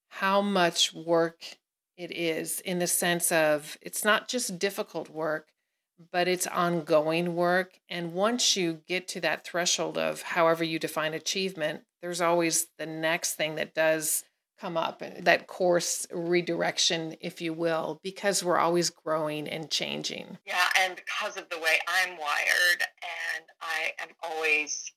how 0.09 0.41
much 0.41 0.95
work 0.95 1.43
it 1.97 2.17
is 2.17 2.61
in 2.61 2.79
the 2.79 2.87
sense 2.87 3.33
of 3.33 3.77
it's 3.83 4.05
not 4.05 4.29
just 4.29 4.59
difficult 4.59 5.11
work, 5.11 5.49
but 6.13 6.29
it's 6.29 6.47
ongoing 6.47 7.35
work. 7.35 7.81
And 7.89 8.15
once 8.15 8.57
you 8.57 8.81
get 8.87 9.09
to 9.09 9.21
that 9.21 9.45
threshold 9.45 9.99
of 9.99 10.23
however 10.23 10.63
you 10.63 10.79
define 10.79 11.13
achievement, 11.13 11.83
there's 12.01 12.21
always 12.21 12.69
the 12.79 12.87
next 12.87 13.35
thing 13.35 13.57
that 13.57 13.75
does 13.75 14.25
come 14.61 14.77
up, 14.77 15.03
uh, 15.03 15.11
that 15.21 15.47
course 15.47 16.07
redirection, 16.13 17.17
if 17.21 17.41
you 17.41 17.53
will, 17.53 18.01
because 18.03 18.43
we're 18.43 18.59
always 18.59 18.91
growing 18.91 19.49
and 19.49 19.71
changing. 19.71 20.39
Yeah, 20.47 20.69
and 20.81 20.97
because 20.97 21.37
of 21.37 21.49
the 21.49 21.59
way 21.59 21.79
I'm 21.87 22.17
wired, 22.19 22.83
and 23.37 23.45
I 23.61 23.93
am 24.01 24.09
always 24.23 24.93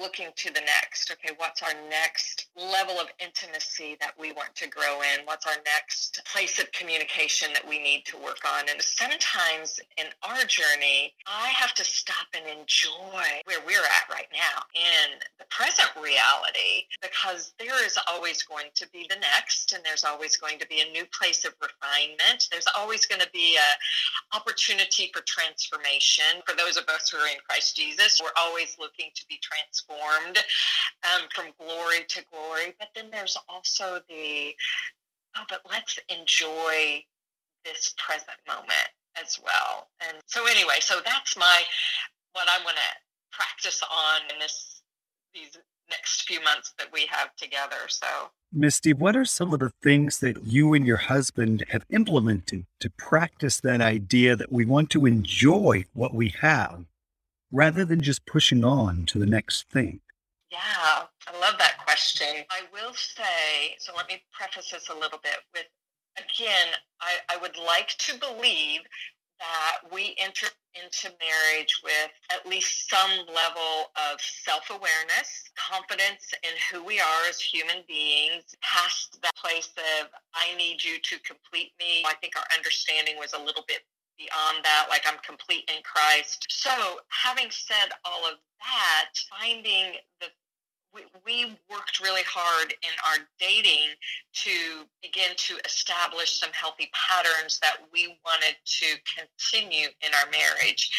looking 0.00 0.28
to 0.36 0.52
the 0.52 0.60
next. 0.60 1.10
Okay, 1.10 1.34
what's 1.36 1.62
our 1.62 1.74
next 1.88 2.48
level 2.56 2.98
of 2.98 3.08
intimacy 3.20 3.96
that 4.00 4.12
we 4.18 4.32
want 4.32 4.54
to 4.56 4.68
grow 4.68 5.00
in? 5.14 5.24
What's 5.24 5.46
our 5.46 5.60
next 5.64 6.20
place 6.30 6.58
of 6.58 6.70
communication 6.72 7.48
that 7.52 7.66
we 7.66 7.78
need 7.78 8.04
to 8.06 8.16
work 8.16 8.40
on? 8.46 8.64
And 8.68 8.80
sometimes 8.80 9.80
in 9.96 10.06
our 10.22 10.44
journey, 10.44 11.14
I 11.26 11.48
have 11.48 11.74
to 11.74 11.84
stop 11.84 12.26
and 12.34 12.44
enjoy 12.46 13.42
where 13.44 13.60
we're 13.66 13.84
at 13.84 14.10
right 14.10 14.28
now 14.32 14.62
in 14.74 15.18
the 15.38 15.44
present 15.50 15.90
reality 16.00 16.88
because 17.02 17.52
there 17.58 17.84
is 17.84 17.98
always 18.10 18.42
going 18.42 18.66
to 18.74 18.88
be 18.90 19.06
the 19.08 19.16
next 19.16 19.72
and 19.72 19.82
there's 19.84 20.04
always 20.04 20.36
going 20.36 20.58
to 20.58 20.66
be 20.66 20.80
a 20.80 20.92
new 20.92 21.04
place 21.18 21.44
of 21.44 21.54
refinement. 21.60 22.48
There's 22.50 22.68
always 22.76 23.06
going 23.06 23.20
to 23.20 23.30
be 23.32 23.56
a 23.56 24.36
opportunity 24.36 25.10
for 25.12 25.22
transformation. 25.22 26.42
For 26.46 26.56
those 26.56 26.76
of 26.76 26.84
us 26.88 27.10
who 27.10 27.18
are 27.18 27.28
in 27.28 27.38
Christ 27.48 27.76
Jesus, 27.76 28.20
we're 28.22 28.34
always 28.38 28.76
looking 28.78 29.10
to 29.14 29.24
be 29.28 29.38
transformed 29.42 29.83
transformed 29.86 30.38
um, 31.04 31.28
from 31.34 31.46
glory 31.58 32.04
to 32.08 32.24
glory. 32.30 32.74
But 32.78 32.88
then 32.94 33.06
there's 33.10 33.36
also 33.48 34.00
the, 34.08 34.54
oh, 35.36 35.44
but 35.48 35.60
let's 35.70 35.98
enjoy 36.08 37.04
this 37.64 37.94
present 37.98 38.38
moment 38.46 38.90
as 39.20 39.40
well. 39.42 39.88
And 40.06 40.18
so, 40.26 40.46
anyway, 40.46 40.76
so 40.80 40.96
that's 41.04 41.36
my, 41.36 41.62
what 42.32 42.48
I 42.48 42.62
want 42.64 42.76
to 42.76 43.36
practice 43.36 43.82
on 43.82 44.32
in 44.32 44.38
this, 44.38 44.82
these 45.34 45.56
next 45.90 46.22
few 46.22 46.42
months 46.42 46.72
that 46.78 46.88
we 46.92 47.06
have 47.10 47.34
together. 47.36 47.88
So, 47.88 48.06
Misty, 48.52 48.92
what 48.92 49.16
are 49.16 49.24
some 49.24 49.52
of 49.52 49.60
the 49.60 49.72
things 49.82 50.20
that 50.20 50.46
you 50.46 50.74
and 50.74 50.86
your 50.86 50.96
husband 50.96 51.64
have 51.70 51.84
implemented 51.90 52.66
to 52.80 52.90
practice 52.90 53.60
that 53.60 53.80
idea 53.80 54.36
that 54.36 54.52
we 54.52 54.64
want 54.64 54.90
to 54.90 55.06
enjoy 55.06 55.84
what 55.92 56.14
we 56.14 56.32
have 56.40 56.84
rather 57.54 57.84
than 57.84 58.00
just 58.00 58.26
pushing 58.26 58.64
on 58.64 59.06
to 59.06 59.18
the 59.18 59.26
next 59.26 59.70
thing? 59.70 60.00
Yeah, 60.50 60.58
I 61.28 61.40
love 61.40 61.54
that 61.58 61.78
question. 61.84 62.44
I 62.50 62.62
will 62.72 62.92
say, 62.92 63.76
so 63.78 63.92
let 63.96 64.08
me 64.08 64.22
preface 64.32 64.72
this 64.72 64.88
a 64.88 64.94
little 64.94 65.20
bit 65.22 65.38
with 65.54 65.66
again, 66.16 66.68
I, 67.00 67.34
I 67.34 67.36
would 67.38 67.56
like 67.56 67.88
to 67.88 68.18
believe 68.18 68.80
that 69.40 69.78
we 69.92 70.14
enter 70.18 70.46
into 70.74 71.14
marriage 71.18 71.80
with 71.82 72.10
at 72.30 72.46
least 72.46 72.88
some 72.88 73.10
level 73.26 73.90
of 74.10 74.20
self 74.20 74.70
awareness, 74.70 75.50
confidence 75.56 76.32
in 76.42 76.50
who 76.70 76.84
we 76.84 77.00
are 77.00 77.22
as 77.28 77.40
human 77.40 77.82
beings, 77.86 78.44
past 78.62 79.18
that 79.22 79.34
place 79.36 79.70
of, 79.76 80.08
I 80.34 80.56
need 80.56 80.82
you 80.82 80.98
to 80.98 81.18
complete 81.20 81.72
me. 81.78 82.04
I 82.06 82.14
think 82.20 82.36
our 82.36 82.46
understanding 82.56 83.16
was 83.18 83.32
a 83.32 83.38
little 83.38 83.64
bit 83.66 83.82
beyond 84.18 84.64
that, 84.64 84.86
like 84.88 85.02
I'm 85.06 85.18
complete 85.26 85.68
in 85.68 85.82
Christ. 85.82 86.46
So, 86.48 86.70
having 87.08 87.50
said 87.50 87.90
all 88.04 88.24
of 88.26 88.38
that, 88.60 89.10
finding 89.30 89.98
the 90.20 90.28
we, 91.26 91.56
worked 91.70 92.00
really 92.00 92.22
hard 92.26 92.70
in 92.70 92.94
our 93.08 93.26
dating 93.40 93.90
to 94.32 94.86
begin 95.02 95.30
to 95.36 95.56
establish 95.64 96.38
some 96.38 96.50
healthy 96.52 96.90
patterns 96.94 97.58
that 97.60 97.78
we 97.92 98.18
wanted 98.24 98.54
to 98.64 98.86
continue 99.16 99.88
in 100.00 100.10
our 100.14 100.30
marriage. 100.30 100.90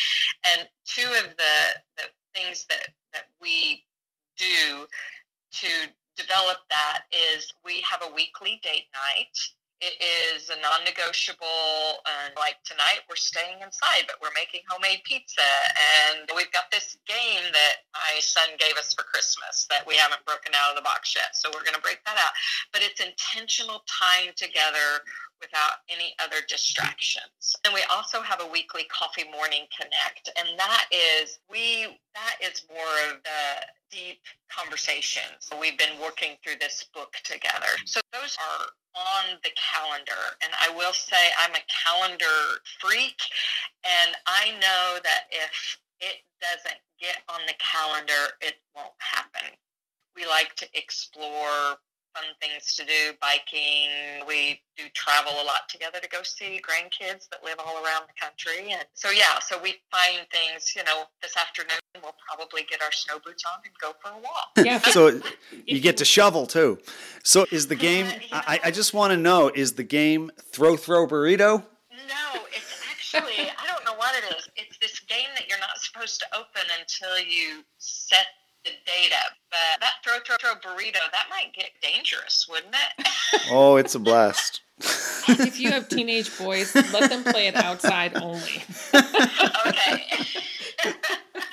And 0.44 0.68
two 0.86 1.08
of 1.24 1.36
the, 1.38 1.80
the 1.98 2.04
things 2.34 2.66
that, 2.70 2.90
that 3.14 3.28
we 3.42 3.84
do 4.38 4.86
to 5.54 5.68
develop 6.18 6.58
that 6.70 7.04
is 7.36 7.54
we 7.64 7.82
have 7.90 8.02
a 8.04 8.14
weekly 8.14 8.60
date 8.64 8.88
night 8.94 9.38
it 9.82 9.96
is 10.00 10.50
a 10.50 10.58
non-negotiable 10.62 12.00
and 12.08 12.34
like 12.38 12.56
tonight 12.64 13.04
we're 13.10 13.20
staying 13.20 13.60
inside 13.62 14.08
but 14.08 14.16
we're 14.22 14.34
making 14.36 14.62
homemade 14.70 15.04
pizza 15.04 15.44
and 16.08 16.30
we've 16.36 16.52
got 16.52 16.65
this 16.76 17.00
game 17.08 17.48
that 17.56 17.88
my 17.96 18.20
son 18.20 18.52
gave 18.60 18.76
us 18.76 18.92
for 18.92 19.08
christmas 19.08 19.64
that 19.72 19.88
we 19.88 19.96
haven't 19.96 20.20
broken 20.28 20.52
out 20.52 20.76
of 20.76 20.76
the 20.76 20.84
box 20.84 21.16
yet 21.16 21.32
so 21.32 21.48
we're 21.56 21.64
going 21.64 21.78
to 21.78 21.86
break 21.86 22.04
that 22.04 22.20
out 22.20 22.36
but 22.76 22.84
it's 22.84 23.00
intentional 23.00 23.80
time 23.88 24.36
together 24.36 25.00
without 25.42 25.84
any 25.90 26.16
other 26.24 26.38
distractions. 26.48 27.56
And 27.64 27.74
we 27.74 27.82
also 27.92 28.22
have 28.22 28.42
a 28.42 28.48
weekly 28.48 28.84
coffee 28.90 29.30
morning 29.32 29.66
connect 29.76 30.30
and 30.38 30.58
that 30.58 30.88
is 30.92 31.40
we 31.50 32.00
that 32.14 32.36
is 32.42 32.64
more 32.70 33.12
of 33.12 33.22
the 33.24 33.66
deep 33.92 34.20
conversations. 34.50 35.50
We've 35.60 35.78
been 35.78 36.00
working 36.02 36.36
through 36.44 36.60
this 36.60 36.86
book 36.94 37.16
together. 37.24 37.72
So 37.86 38.00
those 38.12 38.38
are 38.40 38.66
on 38.96 39.38
the 39.44 39.52
calendar. 39.56 40.40
And 40.42 40.52
I 40.60 40.76
will 40.76 40.94
say 40.94 41.32
I'm 41.40 41.52
a 41.52 41.64
calendar 41.68 42.60
freak 42.80 43.20
and 43.84 44.16
I 44.26 44.52
know 44.60 45.00
that 45.04 45.28
if 45.32 45.78
it 46.00 46.24
doesn't 46.42 46.80
get 47.00 47.18
on 47.30 47.42
the 47.48 47.54
calendar, 47.60 48.34
it 48.42 48.56
won't 48.76 48.94
happen. 49.00 49.56
We 50.16 50.26
like 50.26 50.56
to 50.56 50.68
explore 50.74 51.78
fun 52.16 52.24
things 52.40 52.74
to 52.76 52.86
do, 52.86 53.12
biking. 53.20 54.26
We 54.28 54.62
do 54.78 54.84
travel 54.94 55.34
a 55.34 55.46
lot 55.46 55.68
together 55.68 56.00
to 56.00 56.08
go 56.08 56.24
see 56.24 56.62
grandkids 56.64 57.28
that 57.30 57.44
live 57.44 57.58
all 57.60 57.76
around 57.84 58.04
the 58.08 58.16
country. 58.20 58.72
And 58.72 58.86
so, 58.94 59.10
yeah, 59.12 59.40
so 59.40 59.62
we 59.62 59.76
find 59.92 60.26
things, 60.32 60.74
you 60.76 60.84
know, 60.86 61.04
this 61.22 61.36
afternoon 61.36 61.78
we'll 62.02 62.16
probably 62.28 62.62
get 62.70 62.82
our 62.82 62.92
snow 62.92 63.20
boots 63.26 63.44
on 63.46 63.60
and 63.66 63.74
go 63.82 63.94
for 64.02 64.12
a 64.18 64.22
walk. 64.22 64.52
Yeah. 64.66 64.80
so 64.80 65.20
you 65.66 65.80
get 65.80 65.98
to 65.98 66.06
shovel 66.06 66.48
too. 66.48 66.80
So 67.24 67.46
is 67.52 67.68
the 67.68 67.76
game, 67.76 68.08
I, 68.32 68.60
I 68.66 68.72
just 68.72 68.94
want 68.94 69.12
to 69.12 69.18
know, 69.18 69.52
is 69.54 69.74
the 69.74 69.84
game 69.84 70.32
throw, 70.52 70.78
throw 70.78 71.08
burrito? 71.08 71.64
No, 71.92 72.42
it's 72.52 72.82
actually, 72.92 73.50
I 73.50 73.68
don't 73.68 73.84
know 73.86 73.96
what 73.98 74.16
it 74.16 74.36
is. 74.36 74.50
It's 74.56 74.75
this 74.75 74.75
game 75.16 75.30
that 75.36 75.48
you're 75.48 75.60
not 75.60 75.78
supposed 75.78 76.20
to 76.20 76.26
open 76.38 76.64
until 76.80 77.20
you 77.20 77.64
set 77.78 78.28
the 78.64 78.72
data. 78.86 79.16
But 79.50 79.82
that 79.82 79.94
throw, 80.04 80.20
throw, 80.26 80.36
throw 80.38 80.56
burrito, 80.56 81.00
that 81.12 81.28
might 81.30 81.54
get 81.54 81.72
dangerous, 81.82 82.48
wouldn't 82.50 82.76
it? 82.76 83.08
oh, 83.52 83.78
it's 83.78 83.96
a 83.96 84.00
blast. 84.00 84.62
if 85.30 85.60
you 85.60 85.72
have 85.72 85.88
teenage 85.88 86.38
boys, 86.38 86.76
let 86.76 87.10
them 87.10 87.24
play 87.24 87.48
it 87.48 87.56
outside 87.56 88.16
only. 88.18 88.64
okay. 89.68 90.04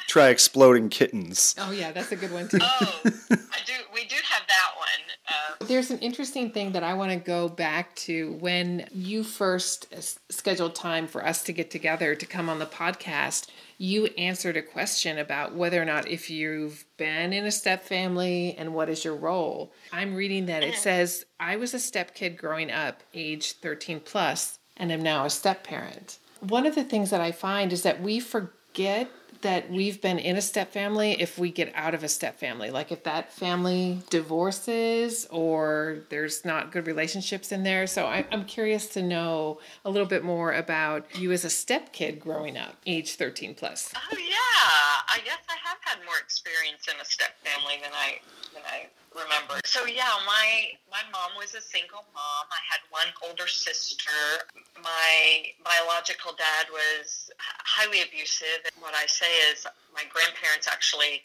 Try 0.08 0.28
exploding 0.28 0.88
kittens. 0.90 1.54
Oh 1.58 1.70
yeah, 1.70 1.92
that's 1.92 2.12
a 2.12 2.16
good 2.16 2.32
one 2.32 2.48
too. 2.48 2.58
Oh, 2.60 3.00
I 3.04 3.58
do. 3.64 3.72
We 3.94 4.04
do 4.04 4.16
have 4.28 4.42
that 4.46 4.70
one. 4.76 5.61
Uh, 5.61 5.61
there's 5.72 5.90
an 5.90 5.98
interesting 6.00 6.50
thing 6.50 6.72
that 6.72 6.82
I 6.82 6.92
want 6.92 7.12
to 7.12 7.16
go 7.16 7.48
back 7.48 7.96
to 7.96 8.34
when 8.34 8.86
you 8.92 9.24
first 9.24 9.86
scheduled 10.30 10.74
time 10.74 11.06
for 11.06 11.24
us 11.24 11.42
to 11.44 11.52
get 11.52 11.70
together 11.70 12.14
to 12.14 12.26
come 12.26 12.50
on 12.50 12.58
the 12.58 12.66
podcast. 12.66 13.48
You 13.78 14.04
answered 14.18 14.58
a 14.58 14.62
question 14.62 15.16
about 15.16 15.54
whether 15.54 15.80
or 15.80 15.86
not 15.86 16.06
if 16.06 16.28
you've 16.28 16.84
been 16.98 17.32
in 17.32 17.46
a 17.46 17.50
step 17.50 17.84
family 17.84 18.54
and 18.58 18.74
what 18.74 18.90
is 18.90 19.02
your 19.02 19.16
role. 19.16 19.72
I'm 19.92 20.14
reading 20.14 20.44
that 20.46 20.62
it 20.62 20.74
says, 20.76 21.24
I 21.40 21.56
was 21.56 21.72
a 21.72 21.78
step 21.78 22.14
kid 22.14 22.36
growing 22.36 22.70
up, 22.70 23.02
age 23.14 23.52
13 23.52 24.00
plus, 24.00 24.58
and 24.76 24.92
am 24.92 25.02
now 25.02 25.24
a 25.24 25.30
step 25.30 25.64
parent. 25.64 26.18
One 26.40 26.66
of 26.66 26.74
the 26.74 26.84
things 26.84 27.08
that 27.08 27.22
I 27.22 27.32
find 27.32 27.72
is 27.72 27.82
that 27.82 28.02
we 28.02 28.20
forget 28.20 29.10
that 29.42 29.70
we've 29.70 30.00
been 30.00 30.18
in 30.18 30.36
a 30.36 30.42
step 30.42 30.72
family 30.72 31.20
if 31.20 31.38
we 31.38 31.50
get 31.50 31.72
out 31.74 31.94
of 31.94 32.02
a 32.02 32.08
step 32.08 32.38
family. 32.38 32.70
Like 32.70 32.90
if 32.90 33.02
that 33.04 33.32
family 33.32 34.02
divorces 34.10 35.26
or 35.30 35.98
there's 36.08 36.44
not 36.44 36.72
good 36.72 36.86
relationships 36.86 37.52
in 37.52 37.62
there. 37.62 37.86
So 37.86 38.06
I, 38.06 38.26
am 38.32 38.44
curious 38.44 38.86
to 38.88 39.02
know 39.02 39.58
a 39.84 39.90
little 39.90 40.06
bit 40.06 40.24
more 40.24 40.52
about 40.52 41.06
you 41.18 41.32
as 41.32 41.44
a 41.44 41.50
step 41.50 41.92
kid 41.92 42.20
growing 42.20 42.56
up, 42.56 42.76
age 42.86 43.14
13 43.16 43.54
plus. 43.54 43.92
Oh 43.94 44.16
yeah, 44.16 44.26
I 44.34 45.20
guess 45.24 45.38
I 45.48 45.56
have 45.68 45.78
had 45.80 46.04
more 46.04 46.18
experience 46.18 46.86
in 46.88 47.00
a 47.00 47.04
step 47.04 47.38
family 47.44 47.74
than 47.82 47.92
I 47.92 48.20
than 48.54 48.62
I 48.66 48.86
remember. 49.14 49.60
So 49.64 49.86
yeah, 49.86 50.10
my 50.26 50.76
my 50.90 51.02
mom 51.12 51.36
was 51.38 51.54
a 51.54 51.60
single 51.60 52.04
mom. 52.14 52.44
I 52.50 52.62
had 52.70 52.80
one 52.90 53.08
older 53.26 53.46
sister. 53.46 54.44
My 54.82 55.52
biological 55.64 56.32
dad 56.32 56.66
was 56.72 57.30
highly 57.38 58.02
abusive. 58.02 58.64
And 58.64 58.82
What 58.82 58.94
I 58.94 59.06
say 59.06 59.30
is 59.52 59.66
my 59.94 60.02
grandparents 60.12 60.68
actually 60.68 61.22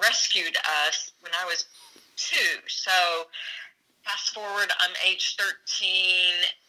rescued 0.00 0.56
us 0.86 1.12
when 1.20 1.32
I 1.34 1.44
was 1.44 1.66
2. 2.16 2.36
So 2.68 3.26
fast 4.04 4.34
forward, 4.34 4.70
I'm 4.80 4.94
age 5.06 5.36
13 5.38 5.46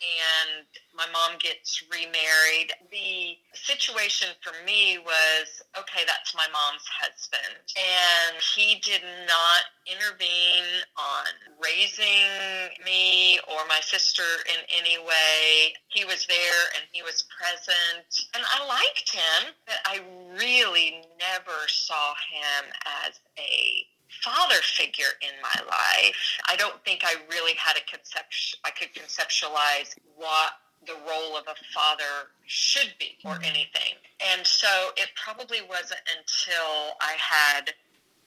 and 0.01 0.65
my 0.95 1.05
mom 1.11 1.37
gets 1.39 1.83
remarried. 1.91 2.73
The 2.91 3.37
situation 3.53 4.29
for 4.41 4.53
me 4.65 4.97
was 4.99 5.61
okay, 5.77 6.03
that's 6.05 6.35
my 6.35 6.47
mom's 6.51 6.85
husband. 6.87 7.63
And 7.77 8.35
he 8.55 8.79
did 8.81 9.01
not 9.27 9.63
intervene 9.87 10.83
on 10.97 11.31
raising 11.63 12.75
me 12.85 13.39
or 13.47 13.65
my 13.67 13.79
sister 13.81 14.27
in 14.49 14.59
any 14.77 14.97
way. 14.97 15.73
He 15.87 16.05
was 16.05 16.25
there 16.27 16.63
and 16.75 16.85
he 16.91 17.01
was 17.01 17.25
present. 17.31 18.05
And 18.35 18.43
I 18.43 18.65
liked 18.67 19.09
him, 19.13 19.53
but 19.65 19.79
I 19.85 20.01
really 20.37 21.03
never 21.19 21.67
saw 21.67 22.13
him 22.29 22.71
as 23.05 23.19
a 23.39 23.85
father 24.23 24.61
figure 24.63 25.13
in 25.21 25.33
my 25.41 25.61
life. 25.65 26.39
I 26.49 26.55
don't 26.55 26.83
think 26.83 27.03
I 27.03 27.15
really 27.29 27.53
had 27.55 27.77
a 27.77 27.85
conception. 27.89 28.59
I 28.65 28.71
could 28.71 28.89
conceptualize 28.93 29.95
what 30.15 30.53
the 30.85 30.93
role 31.07 31.37
of 31.37 31.45
a 31.47 31.55
father 31.73 32.31
should 32.45 32.93
be 32.99 33.17
or 33.23 33.33
mm-hmm. 33.33 33.43
anything. 33.43 33.95
And 34.33 34.45
so 34.45 34.67
it 34.97 35.09
probably 35.15 35.61
wasn't 35.61 36.01
until 36.17 36.97
I 36.99 37.15
had 37.19 37.73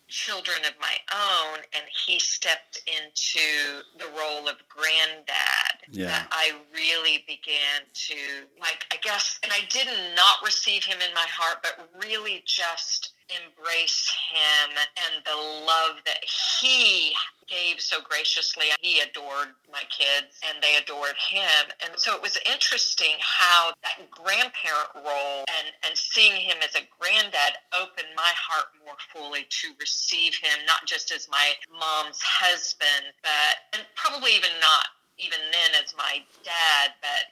children 0.09 0.59
of 0.67 0.75
my 0.81 0.95
own 1.13 1.59
and 1.75 1.85
he 2.07 2.19
stepped 2.19 2.83
into 2.87 3.83
the 3.99 4.05
role 4.17 4.49
of 4.49 4.57
granddad 4.69 5.81
yeah. 5.91 6.07
that 6.07 6.29
I 6.31 6.53
really 6.73 7.25
began 7.27 7.81
to 7.95 8.15
like 8.61 8.85
I 8.93 8.97
guess 9.03 9.41
and 9.43 9.51
I 9.51 9.61
did 9.71 9.89
not 10.15 10.37
receive 10.45 10.85
him 10.85 10.99
in 11.01 11.13
my 11.15 11.27
heart 11.27 11.63
but 11.63 11.89
really 12.05 12.43
just 12.45 13.14
embrace 13.33 14.13
him 14.33 14.77
and 14.77 15.25
the 15.25 15.37
love 15.65 15.97
that 16.05 16.23
he 16.25 17.13
gave 17.49 17.81
so 17.81 18.01
graciously. 18.01 18.67
He 18.81 19.01
adored 19.01 19.57
my 19.73 19.83
kids 19.89 20.41
and 20.49 20.63
they 20.63 20.77
adored 20.77 21.17
him. 21.17 21.73
And 21.85 21.93
so 21.97 22.15
it 22.15 22.23
was 22.23 22.39
interesting 22.51 23.17
how 23.21 23.73
that 23.83 24.11
grandparent 24.11 24.93
role 24.95 25.45
and, 25.49 25.69
and 25.85 25.97
seeing 25.97 26.37
him 26.37 26.59
as 26.65 26.75
a 26.75 26.89
granddad 26.99 27.61
opened 27.73 28.13
my 28.17 28.33
heart 28.35 28.69
more 28.85 28.97
fully 29.13 29.47
to 29.63 29.73
receive 29.81 30.35
him, 30.37 30.65
not 30.67 30.87
just 30.87 31.13
as 31.13 31.29
my 31.31 31.53
mom's 31.73 32.21
husband, 32.23 33.13
but, 33.23 33.79
and 33.79 33.83
probably 33.95 34.33
even 34.37 34.53
not 34.61 34.93
even 35.19 35.39
then 35.53 35.81
as 35.83 35.95
my 35.97 36.21
dad, 36.43 36.93
but 37.01 37.31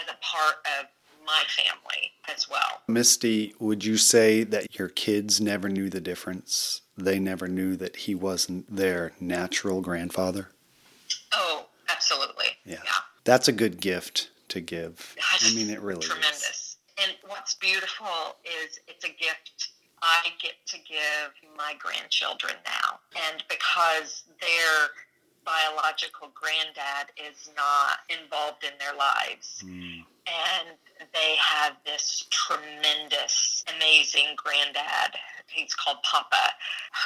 as 0.00 0.08
a 0.08 0.16
part 0.24 0.64
of 0.78 0.86
my 1.26 1.44
family 1.52 2.07
as 2.38 2.48
well. 2.48 2.82
Misty, 2.86 3.54
would 3.58 3.84
you 3.84 3.96
say 3.96 4.44
that 4.44 4.78
your 4.78 4.88
kids 4.88 5.40
never 5.40 5.68
knew 5.68 5.90
the 5.90 6.00
difference? 6.00 6.82
They 6.96 7.18
never 7.18 7.48
knew 7.48 7.76
that 7.76 7.96
he 7.96 8.14
wasn't 8.14 8.74
their 8.74 9.12
natural 9.20 9.80
grandfather? 9.80 10.48
Oh, 11.32 11.66
absolutely. 11.88 12.46
Yeah. 12.64 12.76
yeah. 12.84 12.90
That's 13.24 13.48
a 13.48 13.52
good 13.52 13.80
gift 13.80 14.30
to 14.48 14.60
give. 14.60 15.16
That's 15.16 15.52
I 15.52 15.56
mean, 15.56 15.70
it 15.70 15.80
really 15.80 16.00
tremendous. 16.00 16.50
Is. 16.50 16.76
And 17.02 17.12
what's 17.26 17.54
beautiful 17.54 18.36
is 18.44 18.78
it's 18.86 19.04
a 19.04 19.08
gift 19.08 19.70
I 20.00 20.28
get 20.40 20.54
to 20.66 20.78
give 20.78 21.56
my 21.56 21.74
grandchildren 21.78 22.54
now. 22.64 23.00
And 23.28 23.42
because 23.48 24.22
their 24.40 24.88
biological 25.44 26.30
granddad 26.34 27.10
is 27.16 27.50
not 27.56 27.98
involved 28.08 28.64
in 28.64 28.72
their 28.78 28.94
lives. 28.96 29.64
Mm 29.64 30.04
and 30.28 30.76
they 31.14 31.36
have 31.36 31.76
this 31.84 32.26
tremendous, 32.30 33.64
amazing 33.76 34.26
granddad. 34.36 35.16
He's 35.46 35.74
called 35.74 35.98
Papa, 36.02 36.52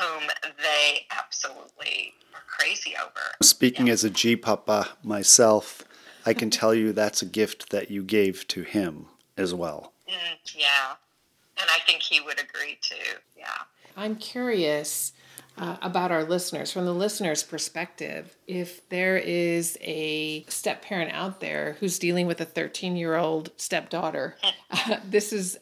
whom 0.00 0.28
they 0.58 1.06
absolutely 1.10 2.14
are 2.34 2.40
crazy 2.46 2.94
over. 3.00 3.34
Speaking 3.42 3.86
yeah. 3.86 3.92
as 3.92 4.04
a 4.04 4.10
G 4.10 4.36
Papa 4.36 4.88
myself, 5.02 5.84
I 6.26 6.34
can 6.34 6.50
tell 6.50 6.74
you 6.74 6.92
that's 6.92 7.22
a 7.22 7.26
gift 7.26 7.70
that 7.70 7.90
you 7.90 8.02
gave 8.02 8.46
to 8.48 8.62
him 8.62 9.06
as 9.36 9.54
well. 9.54 9.92
Mm, 10.08 10.54
yeah. 10.56 10.94
And 11.58 11.68
I 11.70 11.78
think 11.86 12.02
he 12.02 12.20
would 12.20 12.40
agree 12.40 12.78
too. 12.80 13.18
Yeah. 13.36 13.46
I'm 13.96 14.16
curious 14.16 15.12
uh, 15.58 15.76
about 15.82 16.10
our 16.10 16.24
listeners, 16.24 16.72
from 16.72 16.86
the 16.86 16.94
listener's 16.94 17.42
perspective, 17.42 18.36
if 18.46 18.88
there 18.88 19.16
is 19.16 19.78
a 19.82 20.44
step 20.48 20.82
parent 20.82 21.12
out 21.12 21.40
there 21.40 21.76
who's 21.80 21.98
dealing 21.98 22.26
with 22.26 22.40
a 22.40 22.44
13 22.44 22.96
year 22.96 23.16
old 23.16 23.50
stepdaughter, 23.56 24.36
uh, 24.70 24.96
this 25.04 25.32
is 25.32 25.58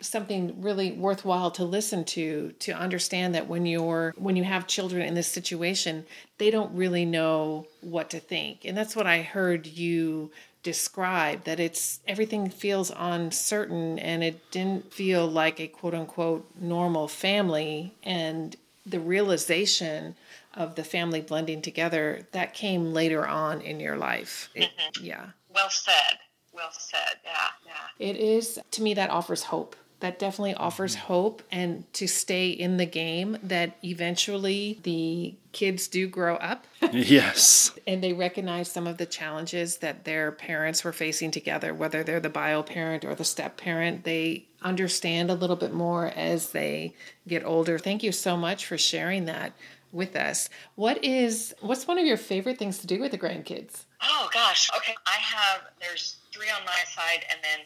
something 0.00 0.60
really 0.60 0.92
worthwhile 0.92 1.50
to 1.52 1.64
listen 1.64 2.04
to 2.04 2.52
to 2.58 2.72
understand 2.72 3.34
that 3.34 3.46
when 3.46 3.66
you're 3.66 4.14
when 4.16 4.36
you 4.36 4.44
have 4.44 4.66
children 4.66 5.02
in 5.02 5.14
this 5.14 5.28
situation, 5.28 6.04
they 6.38 6.50
don't 6.50 6.74
really 6.74 7.04
know 7.04 7.66
what 7.80 8.10
to 8.10 8.20
think, 8.20 8.64
and 8.64 8.76
that's 8.76 8.94
what 8.94 9.06
I 9.06 9.22
heard 9.22 9.66
you 9.66 10.30
describe 10.62 11.44
that 11.44 11.58
it's 11.58 12.00
everything 12.06 12.50
feels 12.50 12.92
uncertain 12.96 13.98
and 13.98 14.22
it 14.22 14.50
didn't 14.50 14.92
feel 14.92 15.26
like 15.26 15.58
a 15.58 15.68
quote 15.68 15.94
unquote 15.94 16.46
normal 16.60 17.08
family. 17.08 17.94
And 18.02 18.56
the 18.86 19.00
realization 19.00 20.16
of 20.54 20.74
the 20.74 20.84
family 20.84 21.20
blending 21.20 21.62
together 21.62 22.26
that 22.32 22.54
came 22.54 22.92
later 22.92 23.26
on 23.26 23.60
in 23.60 23.80
your 23.80 23.96
life. 23.96 24.48
It, 24.54 24.70
mm-hmm. 24.76 25.04
Yeah. 25.04 25.26
Well 25.54 25.70
said. 25.70 26.18
Well 26.52 26.70
said. 26.72 27.18
Yeah. 27.24 27.48
Yeah. 27.66 28.08
It 28.08 28.16
is 28.16 28.58
to 28.72 28.82
me 28.82 28.94
that 28.94 29.10
offers 29.10 29.44
hope. 29.44 29.76
That 30.00 30.18
definitely 30.18 30.54
offers 30.54 30.96
mm-hmm. 30.96 31.06
hope 31.06 31.42
and 31.52 31.90
to 31.94 32.06
stay 32.06 32.48
in 32.50 32.76
the 32.78 32.86
game 32.86 33.38
that 33.42 33.76
eventually 33.84 34.78
the 34.82 35.34
kids 35.52 35.88
do 35.88 36.08
grow 36.08 36.36
up. 36.36 36.66
yes. 36.92 37.72
And 37.86 38.02
they 38.02 38.12
recognize 38.12 38.70
some 38.70 38.86
of 38.86 38.98
the 38.98 39.06
challenges 39.06 39.78
that 39.78 40.04
their 40.04 40.32
parents 40.32 40.84
were 40.84 40.92
facing 40.92 41.30
together, 41.30 41.74
whether 41.74 42.02
they're 42.02 42.20
the 42.20 42.30
bio 42.30 42.62
parent 42.62 43.04
or 43.04 43.14
the 43.14 43.24
step 43.24 43.56
parent. 43.56 44.04
They 44.04 44.46
understand 44.62 45.30
a 45.30 45.34
little 45.34 45.56
bit 45.56 45.72
more 45.72 46.06
as 46.06 46.50
they 46.50 46.94
get 47.28 47.44
older. 47.44 47.78
Thank 47.78 48.02
you 48.02 48.12
so 48.12 48.36
much 48.36 48.66
for 48.66 48.78
sharing 48.78 49.26
that 49.26 49.52
with 49.92 50.16
us. 50.16 50.48
What 50.74 51.04
is 51.04 51.54
what's 51.60 51.86
one 51.86 51.98
of 51.98 52.06
your 52.06 52.16
favorite 52.16 52.58
things 52.58 52.78
to 52.78 52.86
do 52.86 53.00
with 53.00 53.10
the 53.10 53.18
grandkids? 53.18 53.84
Oh 54.02 54.28
gosh. 54.32 54.70
Okay, 54.76 54.94
I 55.06 55.16
have 55.16 55.62
there's 55.80 56.16
three 56.32 56.48
on 56.48 56.64
my 56.64 56.82
side, 56.86 57.24
and 57.30 57.38
then 57.42 57.60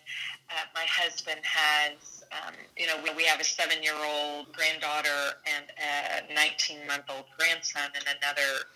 uh, 0.50 0.64
my 0.74 0.84
husband 0.88 1.40
has. 1.42 2.13
Um, 2.34 2.54
you 2.76 2.86
know, 2.86 2.96
we, 3.02 3.14
we 3.14 3.24
have 3.24 3.40
a 3.40 3.44
seven-year-old 3.44 4.52
granddaughter 4.52 5.38
and 5.46 5.66
a 5.78 6.34
19-month-old 6.34 7.24
grandson, 7.38 7.90
and 7.94 8.04
another 8.20 8.66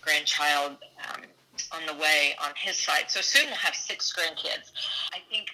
grandchild 0.00 0.76
um, 1.10 1.22
on 1.72 1.86
the 1.86 1.94
way 1.94 2.36
on 2.42 2.50
his 2.56 2.76
side. 2.76 3.04
So 3.08 3.20
soon 3.20 3.46
we'll 3.46 3.56
have 3.56 3.74
six 3.74 4.12
grandkids. 4.12 4.70
I 5.12 5.18
think 5.30 5.48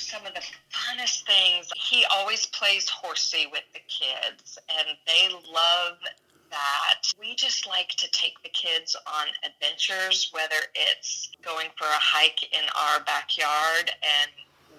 some 0.00 0.24
of 0.26 0.34
the 0.34 0.42
funnest 0.72 1.26
things. 1.26 1.70
He 1.76 2.04
always 2.14 2.46
plays 2.46 2.88
horsey 2.88 3.46
with 3.52 3.64
the 3.74 3.80
kids, 3.80 4.58
and 4.68 4.96
they 5.06 5.28
love 5.30 5.98
that. 6.50 7.12
We 7.18 7.34
just 7.34 7.66
like 7.66 7.90
to 7.90 8.10
take 8.10 8.42
the 8.42 8.48
kids 8.48 8.96
on 9.06 9.26
adventures, 9.44 10.30
whether 10.32 10.56
it's 10.74 11.30
going 11.42 11.68
for 11.76 11.84
a 11.84 12.00
hike 12.00 12.42
in 12.52 12.64
our 12.76 13.00
backyard 13.04 13.90
and 14.02 14.30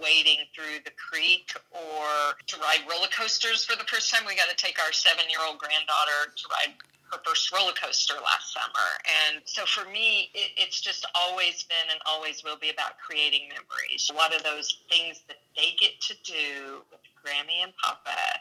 wading 0.01 0.49
through 0.55 0.83
the 0.83 0.91
creek 0.97 1.53
or 1.71 2.35
to 2.47 2.57
ride 2.57 2.83
roller 2.89 3.09
coasters 3.15 3.63
for 3.63 3.77
the 3.77 3.85
first 3.85 4.11
time. 4.11 4.25
We 4.25 4.35
got 4.35 4.49
to 4.49 4.55
take 4.55 4.81
our 4.83 4.91
seven 4.91 5.25
year 5.29 5.39
old 5.45 5.59
granddaughter 5.59 6.33
to 6.35 6.43
ride 6.49 6.73
her 7.11 7.19
first 7.25 7.51
roller 7.51 7.73
coaster 7.73 8.15
last 8.23 8.53
summer. 8.53 8.89
And 9.05 9.41
so 9.45 9.65
for 9.65 9.89
me, 9.89 10.31
it, 10.33 10.51
it's 10.57 10.81
just 10.81 11.05
always 11.13 11.63
been 11.63 11.91
and 11.91 11.99
always 12.05 12.43
will 12.43 12.57
be 12.57 12.69
about 12.69 12.97
creating 12.97 13.49
memories. 13.49 14.09
A 14.11 14.15
lot 14.15 14.35
of 14.35 14.43
those 14.43 14.79
things 14.89 15.21
that 15.27 15.37
they 15.55 15.75
get 15.79 15.99
to 16.01 16.15
do 16.23 16.81
with 16.89 17.01
Grammy 17.21 17.63
and 17.63 17.73
Papa 17.77 18.39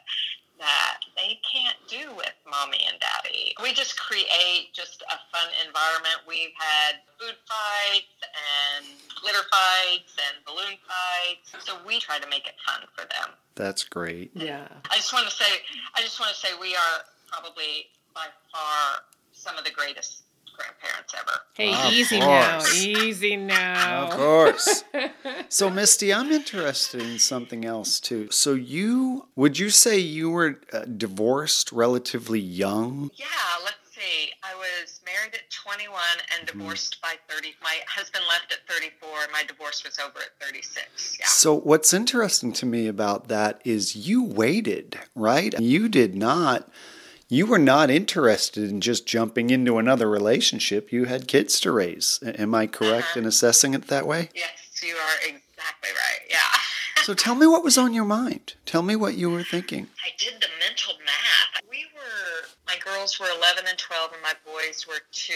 that 0.61 1.01
they 1.17 1.41
can't 1.41 1.77
do 1.89 2.15
with 2.15 2.33
mommy 2.49 2.79
and 2.87 3.01
daddy. 3.01 3.53
We 3.63 3.73
just 3.73 3.99
create 3.99 4.73
just 4.73 5.03
a 5.03 5.17
fun 5.33 5.49
environment. 5.67 6.21
We've 6.29 6.55
had 6.57 7.01
food 7.19 7.35
fights 7.49 8.21
and 8.23 8.87
glitter 9.21 9.45
fights 9.51 10.15
and 10.21 10.45
balloon 10.45 10.77
fights. 10.87 11.67
So 11.67 11.75
we 11.85 11.99
try 11.99 12.19
to 12.19 12.29
make 12.29 12.47
it 12.47 12.55
fun 12.65 12.87
for 12.95 13.03
them. 13.09 13.35
That's 13.57 13.85
great. 13.85 14.31
Yeah. 14.35 14.69
I 14.91 14.97
just 14.97 15.13
want 15.13 15.29
to 15.29 15.35
say 15.35 15.51
I 15.97 16.01
just 16.03 16.21
want 16.21 16.33
to 16.33 16.39
say 16.39 16.49
we 16.61 16.77
are 16.77 17.03
probably 17.27 17.89
by 18.15 18.27
far 18.53 19.03
some 19.33 19.57
of 19.57 19.65
the 19.65 19.71
greatest 19.71 20.23
grandparents 20.61 21.15
ever. 21.19 21.41
Hey, 21.55 21.73
Of 21.75 21.93
easy 21.93 22.19
now. 22.19 22.63
Easy 22.75 23.37
now. 23.37 24.09
Of 24.09 24.17
course. 24.17 24.85
so, 25.49 25.71
Misty, 25.71 26.13
I'm 26.13 26.31
interested 26.31 27.03
in 27.03 27.19
something 27.19 27.65
else 27.65 28.01
too. 28.01 28.29
So, 28.31 28.55
you 28.55 29.27
would 29.37 29.59
you 29.59 29.71
say 29.71 29.99
you 29.99 30.31
were 30.31 30.61
uh, 30.73 30.85
divorced 30.85 31.73
relatively 31.73 32.41
young? 32.41 33.11
Yeah, 33.15 33.27
let's 33.65 33.77
see. 33.95 34.31
I 34.43 34.55
was 34.55 35.01
married 35.05 35.35
at 35.35 35.51
21 35.51 35.95
and 36.39 36.47
divorced 36.47 37.01
by 37.03 37.15
30. 37.29 37.55
My 37.63 37.77
husband 37.89 38.25
left 38.29 38.53
at 38.53 38.59
34 38.73 39.09
my 39.33 39.43
divorce 39.45 39.85
was 39.85 39.99
over 39.99 40.19
at 40.19 40.45
36. 40.45 41.19
Yeah. 41.19 41.27
So, 41.27 41.55
what's 41.55 41.93
interesting 41.93 42.53
to 42.55 42.67
me 42.67 42.87
about 42.87 43.29
that 43.29 43.61
is 43.65 43.97
you 43.97 44.23
waited, 44.25 44.99
right? 45.15 45.59
You 45.61 45.89
did 45.89 46.15
not. 46.15 46.71
You 47.33 47.47
were 47.47 47.59
not 47.61 47.91
interested 47.91 48.69
in 48.69 48.81
just 48.81 49.07
jumping 49.07 49.51
into 49.51 49.79
another 49.79 50.11
relationship. 50.11 50.91
You 50.93 51.05
had 51.05 51.29
kids 51.29 51.61
to 51.61 51.71
raise. 51.71 52.19
Am 52.25 52.55
I 52.57 52.67
correct 52.67 53.11
Uh-huh. 53.11 53.21
in 53.21 53.27
assessing 53.27 53.73
it 53.73 53.87
that 53.87 54.05
way? 54.05 54.31
Yes, 54.35 54.51
you 54.83 54.97
are 54.97 55.17
exactly 55.23 55.91
right. 55.91 56.21
Yeah. 56.29 56.37
So 57.05 57.15
tell 57.15 57.35
me 57.35 57.47
what 57.47 57.65
was 57.65 57.79
on 57.79 57.95
your 57.95 58.05
mind. 58.05 58.55
Tell 58.67 58.83
me 58.83 58.95
what 58.95 59.15
you 59.15 59.31
were 59.31 59.43
thinking. 59.43 59.89
I 60.05 60.11
did 60.19 60.35
the 60.35 60.49
mental 60.61 60.95
math. 61.05 61.63
We 61.69 61.87
were, 61.97 62.47
my 62.67 62.77
girls 62.85 63.19
were 63.19 63.27
11 63.35 63.65
and 63.67 63.79
12, 63.79 64.13
and 64.13 64.23
my 64.23 64.35
boys 64.45 64.87
were 64.87 65.01
two 65.11 65.33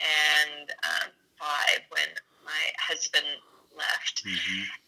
and 0.00 0.70
um, 0.82 1.10
five 1.38 1.80
when 1.90 2.08
my 2.46 2.62
husband 2.88 3.26
left. 3.76 4.22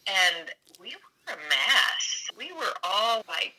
And 0.08 0.50
we 0.80 0.96
were 0.96 1.34
a 1.34 1.36
mess. 1.36 2.30
We 2.38 2.50
were 2.52 2.72
all 2.82 3.22
like 3.28 3.52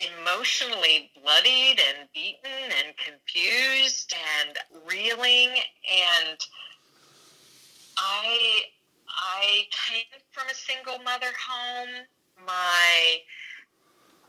emotionally 0.00 1.10
bloodied 1.22 1.80
and 1.80 2.08
beaten 2.12 2.70
and 2.84 2.94
confused 2.96 4.14
and 4.44 4.56
reeling. 4.86 5.50
And 5.50 6.38
I, 7.96 8.62
I 9.08 9.66
came 9.88 10.20
from 10.30 10.48
a 10.48 10.54
single 10.54 11.02
mother 11.02 11.32
home. 11.48 12.06
My 12.46 13.20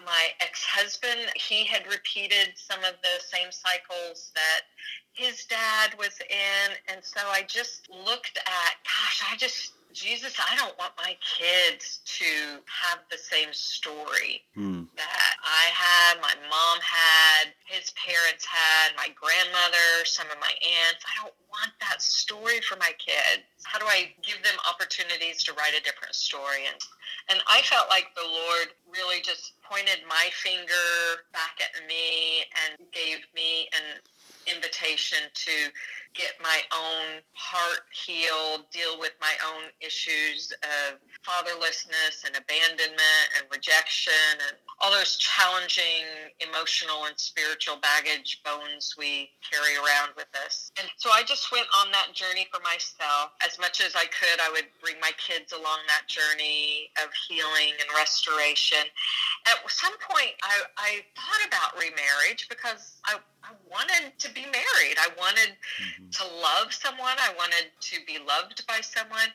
my 0.06 0.28
ex-husband 0.40 1.20
he 1.36 1.66
had 1.66 1.86
repeated 1.88 2.54
some 2.56 2.80
of 2.80 2.94
the 3.02 3.20
same 3.20 3.52
cycles 3.52 4.32
that 4.36 4.62
his 5.14 5.46
dad 5.46 5.92
was 5.98 6.20
in 6.30 6.94
and 6.94 7.04
so 7.04 7.20
i 7.32 7.42
just 7.48 7.90
looked 8.06 8.38
at 8.38 8.76
gosh 8.84 9.24
i 9.32 9.36
just 9.38 9.74
jesus 9.98 10.36
i 10.52 10.56
don't 10.56 10.78
want 10.78 10.94
my 10.98 11.16
kids 11.26 12.00
to 12.06 12.62
have 12.70 13.00
the 13.10 13.18
same 13.18 13.50
story 13.52 14.44
Hmm. 14.56 14.90
that 14.98 15.34
I 15.46 15.66
had, 15.70 16.18
my 16.18 16.34
mom 16.50 16.78
had, 16.82 17.54
his 17.70 17.94
parents 17.94 18.42
had, 18.44 18.96
my 18.98 19.14
grandmother, 19.14 20.02
some 20.06 20.26
of 20.34 20.40
my 20.42 20.50
aunts. 20.50 21.06
I 21.06 21.14
don't 21.22 21.38
want 21.54 21.72
that 21.80 22.02
story 22.02 22.58
for 22.66 22.76
my 22.78 22.90
kids. 22.98 23.46
How 23.64 23.78
do 23.78 23.86
I 23.86 24.10
give 24.26 24.42
them 24.42 24.58
opportunities 24.66 25.44
to 25.46 25.54
write 25.54 25.78
a 25.78 25.84
different 25.84 26.16
story? 26.16 26.66
And 26.66 26.82
and 27.30 27.40
I 27.46 27.62
felt 27.62 27.86
like 27.90 28.16
the 28.16 28.26
Lord 28.26 28.74
really 28.90 29.22
just 29.22 29.54
pointed 29.62 30.02
my 30.10 30.26
finger 30.34 31.22
back 31.34 31.62
at 31.62 31.86
me 31.86 32.42
and 32.66 32.82
gave 32.92 33.22
me 33.36 33.70
an 33.78 34.02
invitation 34.48 35.20
to 35.34 35.52
get 36.18 36.34
my 36.42 36.60
own 36.74 37.22
heart 37.34 37.86
healed, 37.94 38.66
deal 38.74 39.00
with 39.00 39.14
my 39.22 39.34
own 39.54 39.70
issues 39.80 40.52
of 40.66 40.98
fatherlessness 41.22 42.26
and 42.26 42.34
abandonment 42.36 43.28
and 43.38 43.46
rejection 43.54 44.34
and 44.42 44.58
all 44.82 44.92
those 44.92 45.18
challenging 45.18 46.06
emotional 46.42 47.06
and 47.06 47.18
spiritual 47.18 47.78
baggage 47.78 48.42
bones 48.46 48.96
we 48.98 49.30
carry 49.46 49.78
around 49.78 50.10
with 50.16 50.30
us. 50.46 50.72
And 50.80 50.90
so 50.98 51.10
I 51.12 51.22
just 51.24 51.52
went 51.52 51.68
on 51.82 51.92
that 51.92 52.14
journey 52.14 52.48
for 52.52 52.62
myself. 52.62 53.38
As 53.46 53.58
much 53.60 53.82
as 53.82 53.94
I 53.96 54.06
could, 54.10 54.42
I 54.42 54.50
would 54.52 54.70
bring 54.82 54.96
my 55.02 55.12
kids 55.18 55.54
along 55.54 55.86
that 55.88 56.10
journey 56.10 56.90
of 57.04 57.10
healing 57.30 57.78
and 57.78 57.90
restoration. 57.96 58.90
At 59.48 59.72
some 59.72 59.94
point, 60.00 60.32
I, 60.44 60.62
I 60.78 60.92
thought 61.16 61.48
about 61.48 61.80
remarriage 61.80 62.50
because 62.50 63.00
I, 63.06 63.18
I 63.44 63.52
wanted 63.72 64.18
to 64.20 64.34
be 64.34 64.42
married. 64.42 64.98
I 65.00 65.08
wanted 65.18 65.56
mm-hmm. 65.56 66.10
to 66.10 66.24
love 66.42 66.74
someone. 66.74 67.16
I 67.18 67.34
wanted 67.38 67.72
to 67.80 67.98
be 68.06 68.20
loved 68.20 68.68
by 68.68 68.82
someone. 68.82 69.32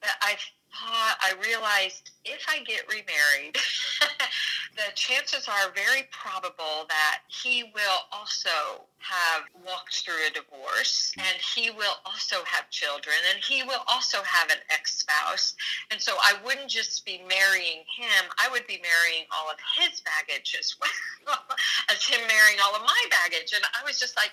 But 0.00 0.10
I 0.20 0.36
thought, 0.74 1.16
I 1.20 1.34
realized 1.46 2.10
if 2.24 2.46
I 2.48 2.62
get 2.64 2.88
remarried, 2.88 3.56
the 4.76 4.90
chances 4.94 5.46
are 5.48 5.72
very 5.74 6.08
probable 6.10 6.86
that 6.88 7.20
he 7.28 7.64
will 7.74 8.00
also 8.12 8.82
have 8.98 9.44
walked 9.64 10.02
through 10.02 10.26
a 10.26 10.32
divorce 10.32 11.12
and 11.18 11.36
he 11.54 11.70
will 11.70 12.00
also 12.06 12.36
have 12.46 12.70
children 12.70 13.14
and 13.32 13.42
he 13.42 13.62
will 13.62 13.84
also 13.86 14.18
have 14.22 14.50
an 14.50 14.58
ex 14.70 14.98
spouse. 14.98 15.54
And 15.90 16.00
so 16.00 16.14
I 16.18 16.34
wouldn't 16.44 16.68
just 16.68 17.04
be 17.04 17.22
marrying 17.28 17.84
him, 17.86 18.24
I 18.38 18.48
would 18.50 18.66
be 18.66 18.80
marrying 18.82 19.26
all 19.30 19.50
of 19.50 19.58
his 19.78 20.00
baggage 20.00 20.56
as 20.58 20.74
well 21.26 21.38
as 21.90 22.04
him 22.04 22.20
marrying 22.26 22.58
all 22.64 22.74
of 22.74 22.82
my 22.82 23.02
baggage. 23.10 23.52
And 23.54 23.64
I 23.78 23.84
was 23.84 24.00
just 24.00 24.16
like, 24.16 24.32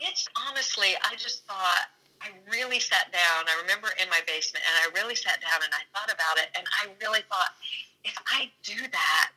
it's 0.00 0.26
honestly, 0.48 0.96
I 1.04 1.14
just 1.16 1.46
thought, 1.46 1.88
I 2.20 2.28
really 2.52 2.80
sat 2.80 3.10
down. 3.12 3.48
I 3.48 3.60
remember 3.62 3.88
in 4.00 4.08
my 4.10 4.20
basement, 4.26 4.64
and 4.66 4.74
I 4.84 5.00
really 5.00 5.14
sat 5.14 5.40
down 5.40 5.60
and 5.64 5.72
I 5.72 5.82
thought 5.96 6.12
about 6.12 6.36
it, 6.36 6.48
and 6.54 6.66
I 6.82 6.88
really 7.00 7.24
thought, 7.28 7.52
if 8.04 8.16
I 8.26 8.50
do 8.62 8.76
that, 8.92 9.30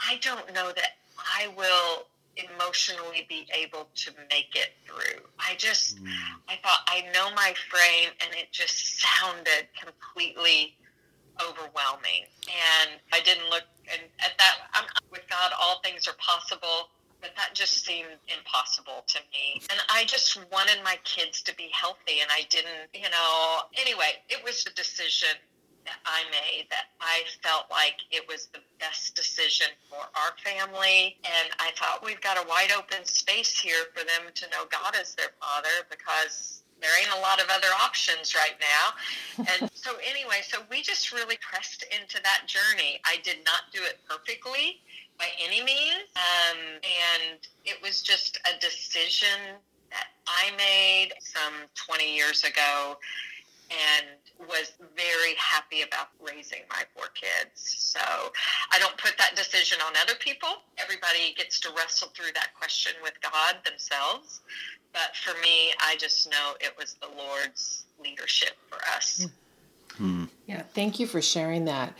I 0.00 0.18
don't 0.22 0.52
know 0.54 0.72
that 0.72 0.98
I 1.18 1.48
will 1.56 2.06
emotionally 2.36 3.26
be 3.28 3.46
able 3.54 3.88
to 3.94 4.10
make 4.30 4.54
it 4.54 4.70
through. 4.86 5.22
I 5.38 5.54
just, 5.56 5.98
hmm. 5.98 6.06
I 6.48 6.56
thought, 6.62 6.80
I 6.86 7.02
know 7.12 7.30
my 7.34 7.54
frame, 7.70 8.10
and 8.20 8.34
it 8.34 8.50
just 8.50 9.00
sounded 9.00 9.68
completely 9.80 10.74
overwhelming. 11.40 12.26
And 12.46 13.00
I 13.12 13.20
didn't 13.20 13.48
look, 13.50 13.64
and 13.90 14.02
at 14.20 14.36
that, 14.38 14.54
I'm, 14.74 14.84
with 15.10 15.22
God, 15.30 15.52
all 15.60 15.80
things 15.82 16.06
are 16.08 16.16
possible. 16.18 16.90
But 17.24 17.32
that 17.36 17.54
just 17.54 17.86
seemed 17.86 18.20
impossible 18.28 19.02
to 19.06 19.18
me. 19.32 19.62
And 19.70 19.80
I 19.88 20.04
just 20.04 20.36
wanted 20.52 20.84
my 20.84 20.98
kids 21.04 21.40
to 21.48 21.56
be 21.56 21.70
healthy. 21.72 22.20
And 22.20 22.28
I 22.30 22.42
didn't, 22.50 22.92
you 22.92 23.08
know, 23.08 23.64
anyway, 23.80 24.20
it 24.28 24.44
was 24.44 24.66
a 24.66 24.74
decision 24.76 25.32
that 25.86 25.96
I 26.04 26.20
made 26.28 26.66
that 26.68 26.92
I 27.00 27.22
felt 27.42 27.64
like 27.70 27.96
it 28.10 28.28
was 28.28 28.48
the 28.52 28.60
best 28.78 29.16
decision 29.16 29.68
for 29.88 29.96
our 29.96 30.36
family. 30.44 31.16
And 31.24 31.48
I 31.60 31.70
thought 31.80 32.04
we've 32.04 32.20
got 32.20 32.36
a 32.36 32.46
wide 32.46 32.72
open 32.76 33.06
space 33.06 33.58
here 33.58 33.88
for 33.94 34.04
them 34.04 34.28
to 34.34 34.44
know 34.50 34.68
God 34.70 34.94
as 35.00 35.14
their 35.14 35.32
father 35.40 35.88
because 35.88 36.60
there 36.82 36.92
ain't 37.00 37.16
a 37.16 37.20
lot 37.22 37.40
of 37.40 37.48
other 37.48 37.72
options 37.80 38.34
right 38.34 38.60
now. 38.60 39.46
And 39.60 39.70
so, 39.72 39.92
anyway, 40.04 40.44
so 40.46 40.58
we 40.70 40.82
just 40.82 41.12
really 41.12 41.38
pressed 41.40 41.84
into 41.88 42.20
that 42.22 42.42
journey. 42.46 43.00
I 43.06 43.16
did 43.24 43.38
not 43.46 43.72
do 43.72 43.80
it 43.82 43.98
perfectly 44.08 44.80
by 45.18 45.26
any 45.42 45.62
means. 45.62 46.08
Um, 46.16 46.58
and 46.82 47.38
it 47.64 47.80
was 47.82 48.02
just 48.02 48.38
a 48.46 48.60
decision 48.60 49.58
that 49.90 50.06
I 50.26 50.50
made 50.56 51.12
some 51.20 51.54
20 51.74 52.14
years 52.14 52.44
ago 52.44 52.98
and 53.70 54.48
was 54.48 54.72
very 54.96 55.34
happy 55.38 55.82
about 55.82 56.08
raising 56.20 56.60
my 56.70 56.82
four 56.94 57.06
kids. 57.14 57.76
So 57.78 58.00
I 58.72 58.78
don't 58.78 58.96
put 58.98 59.16
that 59.18 59.36
decision 59.36 59.78
on 59.86 59.94
other 60.02 60.14
people. 60.18 60.48
Everybody 60.78 61.34
gets 61.36 61.60
to 61.60 61.70
wrestle 61.76 62.08
through 62.14 62.32
that 62.34 62.48
question 62.58 62.92
with 63.02 63.14
God 63.22 63.56
themselves. 63.64 64.40
But 64.92 65.16
for 65.16 65.40
me, 65.40 65.72
I 65.80 65.96
just 65.98 66.30
know 66.30 66.54
it 66.60 66.74
was 66.78 66.96
the 67.00 67.08
Lord's 67.16 67.84
leadership 68.02 68.52
for 68.68 68.78
us. 68.94 69.26
Yeah, 70.46 70.62
thank 70.74 71.00
you 71.00 71.06
for 71.06 71.22
sharing 71.22 71.64
that. 71.66 71.94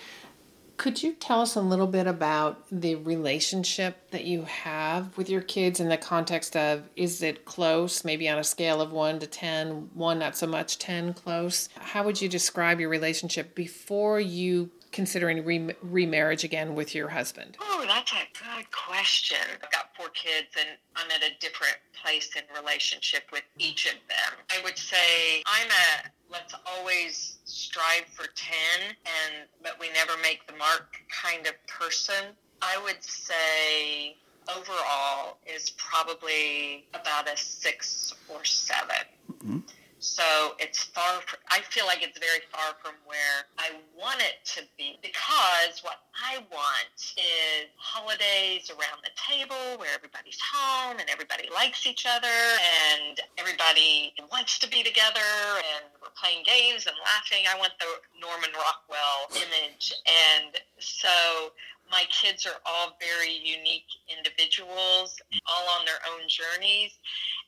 Could 0.77 1.03
you 1.03 1.13
tell 1.13 1.41
us 1.41 1.55
a 1.55 1.61
little 1.61 1.87
bit 1.87 2.07
about 2.07 2.65
the 2.71 2.97
relationship 2.97 4.11
that 4.11 4.25
you 4.25 4.43
have 4.43 5.17
with 5.17 5.31
your 5.31 5.41
kids 5.41 5.79
in 5.79 5.89
the 5.89 5.97
context 5.97 6.57
of 6.57 6.89
is 6.97 7.23
it 7.23 7.45
close, 7.45 8.05
maybe 8.05 8.29
on 8.29 8.39
a 8.39 8.45
scale 8.45 8.81
of 8.81 8.93
1 8.93 9.21
to 9.21 9.27
10, 9.27 9.91
1 9.95 10.19
not 10.19 10.37
so 10.37 10.47
much, 10.47 10.79
10 10.79 11.15
close? 11.15 11.69
How 11.79 12.03
would 12.03 12.21
you 12.21 12.29
describe 12.29 12.81
your 12.81 12.89
relationship 12.89 13.55
before 13.55 14.19
you 14.19 14.71
considering 14.95 15.45
re- 15.45 15.75
remarriage 15.83 16.45
again 16.45 16.75
with 16.75 16.95
your 16.95 17.09
husband? 17.09 17.57
Oh, 17.61 17.85
that's 17.87 18.13
a 18.13 18.25
good 18.33 18.71
question. 18.71 19.39
I've 19.63 19.71
got 19.73 19.91
four 19.97 20.09
kids 20.11 20.49
and 20.59 20.79
I'm 20.95 21.11
at 21.11 21.23
a 21.23 21.35
different 21.41 21.77
place 22.01 22.31
in 22.37 22.43
relationship 22.57 23.25
with 23.33 23.43
each 23.59 23.87
of 23.87 23.99
them. 24.09 24.39
I 24.51 24.63
would 24.63 24.79
say 24.79 25.43
I'm 25.47 25.69
a 25.69 26.11
let's 26.31 26.55
always 26.67 27.39
strive 27.45 28.07
for 28.13 28.27
10 28.35 28.57
and 29.05 29.49
but 29.63 29.79
we 29.81 29.91
never 29.93 30.13
make 30.23 30.47
the 30.47 30.57
mark 30.57 30.97
kind 31.11 31.47
of 31.47 31.55
person. 31.67 32.33
I 32.63 32.81
would 32.85 33.03
say 33.03 34.17
overall 34.49 35.39
is 35.45 35.71
probably 35.71 36.87
about 36.95 37.29
a 37.29 37.37
6 37.37 38.15
or 38.29 38.45
7. 38.45 38.89
Mm-hmm. 39.33 39.59
So 40.05 40.53
it's 40.61 40.85
far. 40.85 41.23
From, 41.25 41.41
I 41.49 41.61
feel 41.73 41.87
like 41.87 42.03
it's 42.03 42.19
very 42.19 42.45
far 42.53 42.77
from 42.85 42.93
where 43.09 43.49
I 43.57 43.73
want 43.97 44.21
it 44.21 44.45
to 44.53 44.61
be 44.77 45.01
because 45.01 45.81
what 45.81 46.05
I 46.13 46.45
want 46.53 47.17
is 47.17 47.73
holidays 47.81 48.69
around 48.69 49.01
the 49.01 49.17
table 49.17 49.81
where 49.81 49.89
everybody's 49.97 50.37
home 50.45 51.01
and 51.01 51.09
everybody 51.09 51.49
likes 51.49 51.87
each 51.87 52.05
other 52.05 52.29
and 52.29 53.17
everybody 53.39 54.13
wants 54.31 54.59
to 54.61 54.69
be 54.69 54.85
together 54.85 55.25
and 55.57 55.89
we're 56.05 56.13
playing 56.21 56.45
games 56.45 56.85
and 56.85 56.95
laughing. 57.01 57.49
I 57.49 57.57
want 57.57 57.73
the 57.81 57.89
Norman 58.21 58.53
Rockwell 58.53 59.33
image, 59.41 59.89
and 60.05 60.53
so 60.85 61.49
my 61.91 62.05
kids 62.13 62.45
are 62.45 62.61
all 62.69 62.93
very 63.01 63.33
unique 63.33 63.89
individuals, 64.13 65.17
all 65.49 65.65
on 65.81 65.89
their 65.89 66.05
own 66.13 66.29
journeys. 66.29 66.93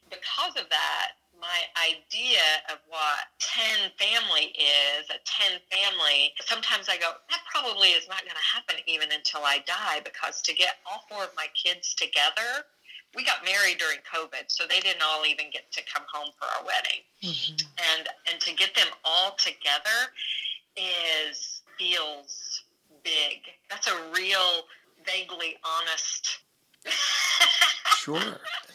Because 0.08 0.56
of 0.56 0.70
that, 0.70 1.20
my 1.40 1.60
idea 1.76 2.42
of 2.72 2.78
what 2.88 3.28
10 3.38 3.90
family 3.98 4.54
is, 4.56 5.08
a 5.10 5.20
10 5.24 5.60
family, 5.70 6.32
sometimes 6.40 6.88
I 6.88 6.96
go, 6.96 7.12
that 7.28 7.40
probably 7.50 7.88
is 7.88 8.08
not 8.08 8.22
going 8.22 8.36
to 8.36 8.48
happen 8.54 8.76
even 8.86 9.12
until 9.12 9.40
I 9.44 9.58
die 9.66 10.00
because 10.04 10.40
to 10.42 10.54
get 10.54 10.76
all 10.90 11.04
four 11.08 11.24
of 11.24 11.30
my 11.36 11.46
kids 11.54 11.94
together, 11.94 12.64
we 13.14 13.24
got 13.24 13.44
married 13.44 13.78
during 13.78 13.98
COVID, 14.04 14.48
so 14.48 14.64
they 14.68 14.80
didn't 14.80 15.02
all 15.02 15.24
even 15.24 15.46
get 15.52 15.70
to 15.72 15.80
come 15.92 16.04
home 16.12 16.32
for 16.38 16.44
our 16.44 16.66
wedding. 16.66 17.00
Mm-hmm. 17.22 17.66
And 17.96 18.08
and 18.30 18.40
to 18.40 18.54
get 18.54 18.74
them 18.74 18.88
all 19.04 19.36
together 19.36 20.12
is 20.76 21.62
feels 21.78 22.64
big. 23.02 23.40
That's 23.70 23.88
a 23.88 23.96
real 24.12 24.64
vaguely 25.06 25.56
honest 25.64 26.40
sure. 27.96 28.20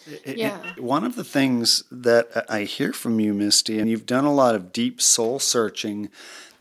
It, 0.07 0.37
yeah. 0.37 0.59
It, 0.77 0.83
one 0.83 1.03
of 1.03 1.15
the 1.15 1.23
things 1.23 1.83
that 1.91 2.45
I 2.49 2.63
hear 2.63 2.93
from 2.93 3.19
you, 3.19 3.33
Misty, 3.33 3.79
and 3.79 3.89
you've 3.89 4.05
done 4.05 4.25
a 4.25 4.33
lot 4.33 4.55
of 4.55 4.71
deep 4.73 5.01
soul 5.01 5.39
searching 5.39 6.09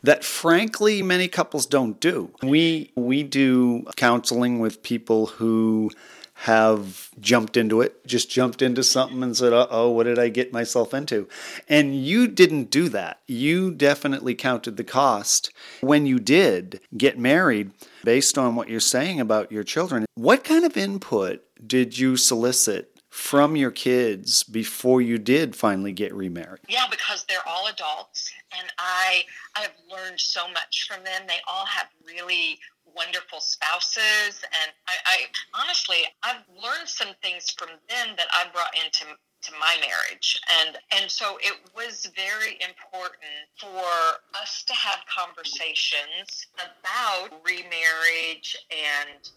that 0.03 0.23
frankly 0.23 1.01
many 1.01 1.27
couples 1.27 1.65
don't 1.65 1.99
do. 1.99 2.31
We 2.41 2.91
we 2.95 3.23
do 3.23 3.83
counseling 3.95 4.59
with 4.59 4.83
people 4.83 5.27
who 5.27 5.91
have 6.33 7.11
jumped 7.19 7.55
into 7.55 7.81
it, 7.81 8.03
just 8.07 8.27
jumped 8.27 8.63
into 8.63 8.83
something 8.83 9.21
and 9.21 9.37
said, 9.37 9.53
uh 9.53 9.67
oh, 9.69 9.91
what 9.91 10.05
did 10.05 10.17
I 10.17 10.29
get 10.29 10.51
myself 10.51 10.91
into? 10.91 11.27
And 11.69 12.03
you 12.03 12.27
didn't 12.27 12.71
do 12.71 12.89
that. 12.89 13.19
You 13.27 13.69
definitely 13.71 14.33
counted 14.33 14.75
the 14.75 14.83
cost. 14.83 15.53
When 15.81 16.07
you 16.07 16.17
did 16.17 16.81
get 16.97 17.19
married, 17.19 17.69
based 18.03 18.39
on 18.39 18.55
what 18.55 18.69
you're 18.69 18.79
saying 18.79 19.19
about 19.19 19.51
your 19.51 19.63
children, 19.63 20.05
what 20.15 20.43
kind 20.43 20.65
of 20.65 20.75
input 20.75 21.43
did 21.67 21.99
you 21.99 22.17
solicit 22.17 22.90
from 23.11 23.57
your 23.57 23.71
kids 23.71 24.41
before 24.41 25.01
you 25.01 25.17
did 25.17 25.53
finally 25.53 25.91
get 25.91 26.13
remarried? 26.13 26.61
Yeah, 26.69 26.85
because 26.89 27.25
they're 27.27 27.45
all 27.45 27.67
adults 27.67 28.31
and 28.57 28.71
I 28.79 29.23
I 29.55 29.61
have 29.61 29.75
learned 29.89 30.19
so 30.19 30.47
much 30.47 30.87
from 30.87 31.03
them. 31.03 31.23
They 31.27 31.39
all 31.45 31.65
have 31.65 31.87
really 32.07 32.57
wonderful 32.95 33.39
spouses 33.39 34.41
and 34.43 34.71
I, 34.87 34.93
I 35.05 35.17
honestly 35.61 35.97
I've 36.23 36.43
learned 36.55 36.87
some 36.87 37.13
things 37.21 37.51
from 37.51 37.69
them 37.89 38.15
that 38.17 38.27
I 38.33 38.45
brought 38.53 38.75
into 38.75 39.05
to 39.43 39.51
my 39.59 39.75
marriage 39.81 40.39
and 40.59 40.77
and 40.97 41.09
so 41.09 41.37
it 41.41 41.53
was 41.75 42.09
very 42.15 42.59
important 42.61 43.47
for 43.57 44.39
us 44.39 44.63
to 44.67 44.73
have 44.73 44.99
conversations 45.07 46.47
about 46.59 47.41
remarriage 47.43 48.57
and 48.69 49.29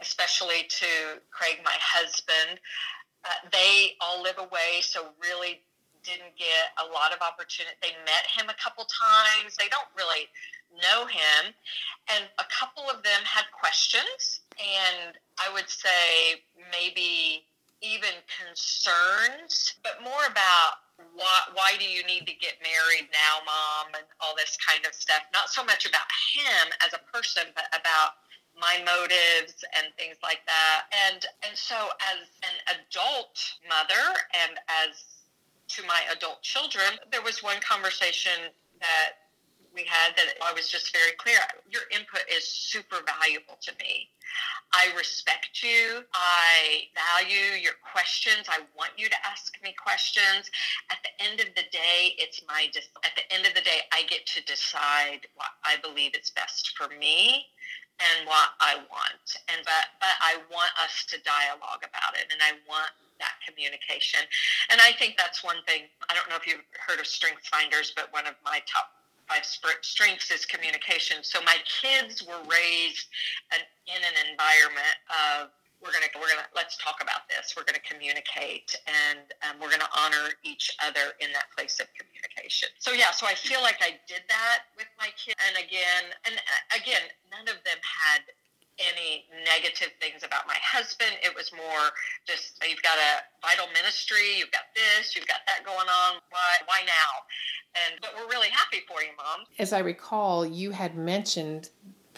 especially 0.00 0.64
to 0.68 1.20
Craig 1.30 1.58
my 1.64 1.76
husband 1.78 2.60
uh, 3.24 3.48
they 3.52 3.96
all 4.00 4.22
live 4.22 4.38
away, 4.38 4.80
so 4.80 5.08
really 5.20 5.60
didn't 6.02 6.32
get 6.38 6.72
a 6.80 6.86
lot 6.92 7.12
of 7.12 7.20
opportunity. 7.20 7.76
They 7.82 7.92
met 8.08 8.24
him 8.24 8.48
a 8.48 8.56
couple 8.56 8.84
times. 8.88 9.56
They 9.56 9.68
don't 9.68 9.88
really 9.96 10.28
know 10.80 11.04
him. 11.04 11.52
And 12.08 12.24
a 12.38 12.46
couple 12.48 12.88
of 12.88 13.02
them 13.02 13.20
had 13.24 13.44
questions. 13.52 14.40
And 14.56 15.16
I 15.36 15.52
would 15.52 15.68
say 15.68 16.40
maybe 16.72 17.44
even 17.82 18.12
concerns, 18.28 19.76
but 19.82 20.04
more 20.04 20.24
about 20.28 20.84
why, 21.16 21.40
why 21.56 21.76
do 21.78 21.84
you 21.84 22.04
need 22.04 22.28
to 22.28 22.36
get 22.36 22.60
married 22.60 23.08
now, 23.08 23.40
mom, 23.44 23.96
and 23.96 24.04
all 24.20 24.36
this 24.36 24.56
kind 24.60 24.84
of 24.84 24.92
stuff. 24.92 25.24
Not 25.32 25.48
so 25.48 25.64
much 25.64 25.88
about 25.88 26.08
him 26.36 26.72
as 26.84 26.92
a 26.92 27.00
person, 27.12 27.44
but 27.54 27.64
about 27.72 28.20
my 28.60 28.78
motives 28.84 29.64
and 29.74 29.88
things 29.96 30.16
like 30.22 30.44
that. 30.46 30.92
And 31.10 31.24
and 31.48 31.56
so 31.56 31.76
as 32.12 32.28
an 32.44 32.76
adult 32.76 33.40
mother 33.66 34.14
and 34.36 34.58
as 34.68 35.24
to 35.76 35.82
my 35.86 36.00
adult 36.12 36.42
children, 36.42 37.00
there 37.10 37.22
was 37.22 37.42
one 37.42 37.60
conversation 37.60 38.52
that 38.80 39.30
we 39.72 39.84
had 39.86 40.16
that 40.16 40.34
I 40.42 40.52
was 40.52 40.68
just 40.68 40.92
very 40.92 41.12
clear. 41.12 41.38
Your 41.70 41.82
input 41.94 42.22
is 42.30 42.46
super 42.46 42.98
valuable 43.06 43.56
to 43.62 43.72
me. 43.78 44.08
I 44.72 44.90
respect 44.96 45.62
you. 45.62 46.02
I 46.12 46.90
value 46.94 47.58
your 47.60 47.74
questions. 47.92 48.46
I 48.48 48.60
want 48.76 48.92
you 48.96 49.08
to 49.08 49.26
ask 49.26 49.54
me 49.62 49.74
questions. 49.74 50.50
At 50.90 50.98
the 51.02 51.24
end 51.24 51.40
of 51.40 51.46
the 51.54 51.66
day, 51.70 52.14
it's 52.18 52.42
my 52.46 52.66
at 53.04 53.14
the 53.16 53.34
end 53.34 53.46
of 53.46 53.54
the 53.54 53.62
day, 53.62 53.82
I 53.92 54.02
get 54.08 54.26
to 54.26 54.44
decide 54.44 55.26
what 55.34 55.50
I 55.64 55.76
believe 55.82 56.12
is 56.20 56.30
best 56.30 56.76
for 56.76 56.88
me 56.98 57.46
and 58.00 58.26
what 58.26 58.56
I 58.60 58.80
want. 58.88 59.26
And 59.52 59.60
but 59.64 59.94
but 60.00 60.16
I 60.20 60.40
want 60.48 60.72
us 60.80 61.04
to 61.12 61.20
dialogue 61.22 61.84
about 61.84 62.16
it, 62.16 62.32
and 62.32 62.40
I 62.40 62.56
want 62.64 62.90
that 63.20 63.36
communication. 63.44 64.24
And 64.72 64.80
I 64.80 64.96
think 64.96 65.20
that's 65.20 65.44
one 65.44 65.60
thing. 65.68 65.84
I 66.08 66.16
don't 66.16 66.28
know 66.32 66.40
if 66.40 66.48
you've 66.48 66.64
heard 66.74 66.98
of 66.98 67.06
Strengths 67.06 67.48
Finders, 67.48 67.92
but 67.94 68.08
one 68.12 68.26
of 68.26 68.34
my 68.44 68.64
top 68.64 68.96
five 69.28 69.44
strengths 69.44 70.30
is 70.32 70.44
communication. 70.44 71.22
So 71.22 71.38
my 71.46 71.56
kids 71.62 72.24
were 72.26 72.42
raised 72.50 73.06
in 73.54 74.00
an 74.02 74.16
environment 74.26 74.96
of 75.06 75.50
we're 75.80 75.92
gonna 75.92 76.12
we're 76.20 76.28
gonna 76.28 76.48
let's 76.54 76.76
talk 76.76 77.00
about 77.00 77.24
this. 77.32 77.56
We're 77.56 77.64
gonna 77.64 77.82
communicate, 77.82 78.76
and 78.84 79.32
um, 79.48 79.56
we're 79.60 79.72
gonna 79.72 79.88
honor 79.96 80.36
each 80.44 80.76
other 80.84 81.16
in 81.24 81.32
that 81.32 81.48
place 81.56 81.80
of 81.80 81.88
communication. 81.96 82.68
So 82.78 82.92
yeah, 82.92 83.10
so 83.16 83.26
I 83.26 83.34
feel 83.34 83.64
like 83.64 83.80
I 83.80 83.96
did 84.04 84.22
that 84.28 84.68
with 84.76 84.88
my 85.00 85.08
kids, 85.16 85.40
and 85.40 85.56
again, 85.56 86.12
and 86.28 86.36
uh, 86.36 86.76
again, 86.76 87.08
none 87.32 87.48
of 87.48 87.58
them 87.64 87.80
had 87.80 88.28
any 88.80 89.24
negative 89.44 89.92
things 90.00 90.24
about 90.24 90.46
my 90.46 90.56
husband. 90.60 91.12
It 91.24 91.32
was 91.34 91.52
more 91.52 91.92
just 92.28 92.60
you've 92.64 92.82
got 92.82 92.96
a 92.96 93.24
vital 93.40 93.66
ministry, 93.72 94.36
you've 94.36 94.52
got 94.52 94.72
this, 94.76 95.16
you've 95.16 95.28
got 95.28 95.44
that 95.48 95.64
going 95.64 95.88
on. 95.88 96.20
Why 96.28 96.50
why 96.68 96.80
now? 96.84 97.12
And 97.72 98.00
but 98.00 98.12
we're 98.16 98.28
really 98.28 98.52
happy 98.52 98.84
for 98.88 99.00
you, 99.02 99.16
mom. 99.16 99.48
As 99.58 99.72
I 99.72 99.80
recall, 99.80 100.44
you 100.44 100.72
had 100.72 100.96
mentioned 100.96 101.70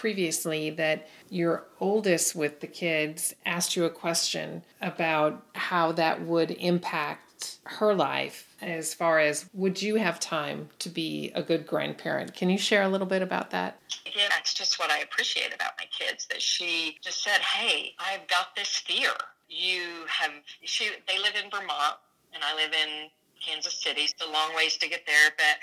previously 0.03 0.69
that 0.69 1.07
your 1.31 1.63
oldest 1.79 2.35
with 2.35 2.59
the 2.59 2.67
kids 2.67 3.33
asked 3.47 3.77
you 3.77 3.85
a 3.85 3.91
question 3.91 4.61
about 4.81 5.47
how 5.55 5.93
that 5.93 6.21
would 6.21 6.51
impact 6.51 7.59
her 7.63 7.95
life 7.95 8.57
as 8.61 8.93
far 8.93 9.21
as 9.21 9.49
would 9.55 9.81
you 9.81 9.95
have 9.95 10.19
time 10.19 10.69
to 10.81 10.89
be 10.89 11.31
a 11.37 11.43
good 11.43 11.65
grandparent? 11.65 12.35
Can 12.35 12.51
you 12.51 12.59
share 12.59 12.83
a 12.83 12.89
little 12.89 13.07
bit 13.07 13.23
about 13.23 13.51
that? 13.51 13.79
Yeah 14.05 14.27
that's 14.29 14.55
just 14.55 14.81
what 14.81 14.91
i 14.91 14.99
appreciate 14.99 15.55
about 15.55 15.71
my 15.79 15.87
kids 15.97 16.27
that 16.27 16.43
she 16.43 16.99
just 17.01 17.23
said 17.23 17.41
hey 17.41 17.95
i've 18.01 18.27
got 18.27 18.57
this 18.57 18.79
fear. 18.79 19.13
You 19.49 20.05
have 20.09 20.33
she 20.65 20.89
they 21.07 21.19
live 21.19 21.37
in 21.37 21.49
vermont 21.49 21.95
and 22.35 22.43
i 22.43 22.57
live 22.57 22.73
in 22.73 23.09
Kansas 23.45 23.75
City. 23.75 24.03
It's 24.03 24.15
a 24.23 24.31
long 24.31 24.55
ways 24.57 24.77
to 24.79 24.89
get 24.89 25.07
there, 25.07 25.31
but 25.37 25.59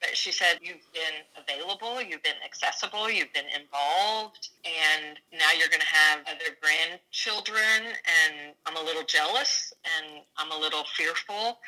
but 0.00 0.16
she 0.16 0.32
said 0.32 0.58
you've 0.62 0.86
been 0.92 1.24
available, 1.36 2.00
you've 2.02 2.22
been 2.22 2.40
accessible, 2.44 3.10
you've 3.10 3.32
been 3.32 3.48
involved, 3.54 4.50
and 4.64 5.18
now 5.32 5.50
you're 5.58 5.68
going 5.68 5.80
to 5.80 5.86
have 5.86 6.20
other 6.26 6.56
grandchildren, 6.60 7.94
and 8.04 8.54
I'm 8.66 8.76
a 8.76 8.82
little 8.84 9.04
jealous 9.04 9.72
and 9.84 10.22
I'm 10.36 10.50
a 10.52 10.58
little 10.58 10.84
fearful. 10.96 11.58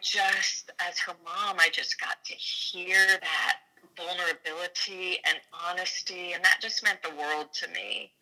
Just 0.00 0.70
as 0.78 0.98
her 1.00 1.14
mom, 1.24 1.56
I 1.58 1.68
just 1.72 2.00
got 2.00 2.24
to 2.24 2.34
hear 2.34 3.06
that 3.20 3.56
vulnerability 3.96 5.18
and 5.26 5.38
honesty, 5.68 6.32
and 6.32 6.44
that 6.44 6.58
just 6.60 6.84
meant 6.84 7.02
the 7.02 7.10
world 7.10 7.52
to 7.54 7.68
me. 7.68 8.12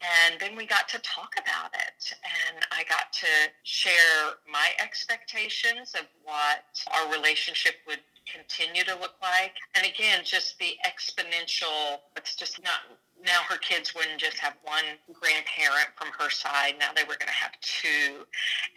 And 0.00 0.40
then 0.40 0.56
we 0.56 0.66
got 0.66 0.88
to 0.88 0.98
talk 1.00 1.34
about 1.40 1.72
it. 1.74 2.01
Got 2.92 3.12
to 3.24 3.26
share 3.62 4.36
my 4.50 4.68
expectations 4.82 5.94
of 5.98 6.06
what 6.24 6.68
our 6.92 7.10
relationship 7.10 7.76
would 7.86 8.00
continue 8.30 8.84
to 8.84 8.94
look 9.00 9.14
like. 9.22 9.54
And 9.74 9.86
again, 9.86 10.20
just 10.24 10.58
the 10.58 10.76
exponential, 10.84 12.00
it's 12.16 12.36
just 12.36 12.62
not 12.62 12.80
now 13.24 13.40
her 13.48 13.56
kids 13.56 13.94
wouldn't 13.94 14.18
just 14.18 14.38
have 14.38 14.54
one 14.62 14.84
grandparent 15.12 15.88
from 15.96 16.08
her 16.18 16.28
side. 16.28 16.74
Now 16.78 16.90
they 16.94 17.04
were 17.04 17.16
going 17.16 17.32
to 17.32 17.42
have 17.42 17.52
two. 17.60 18.26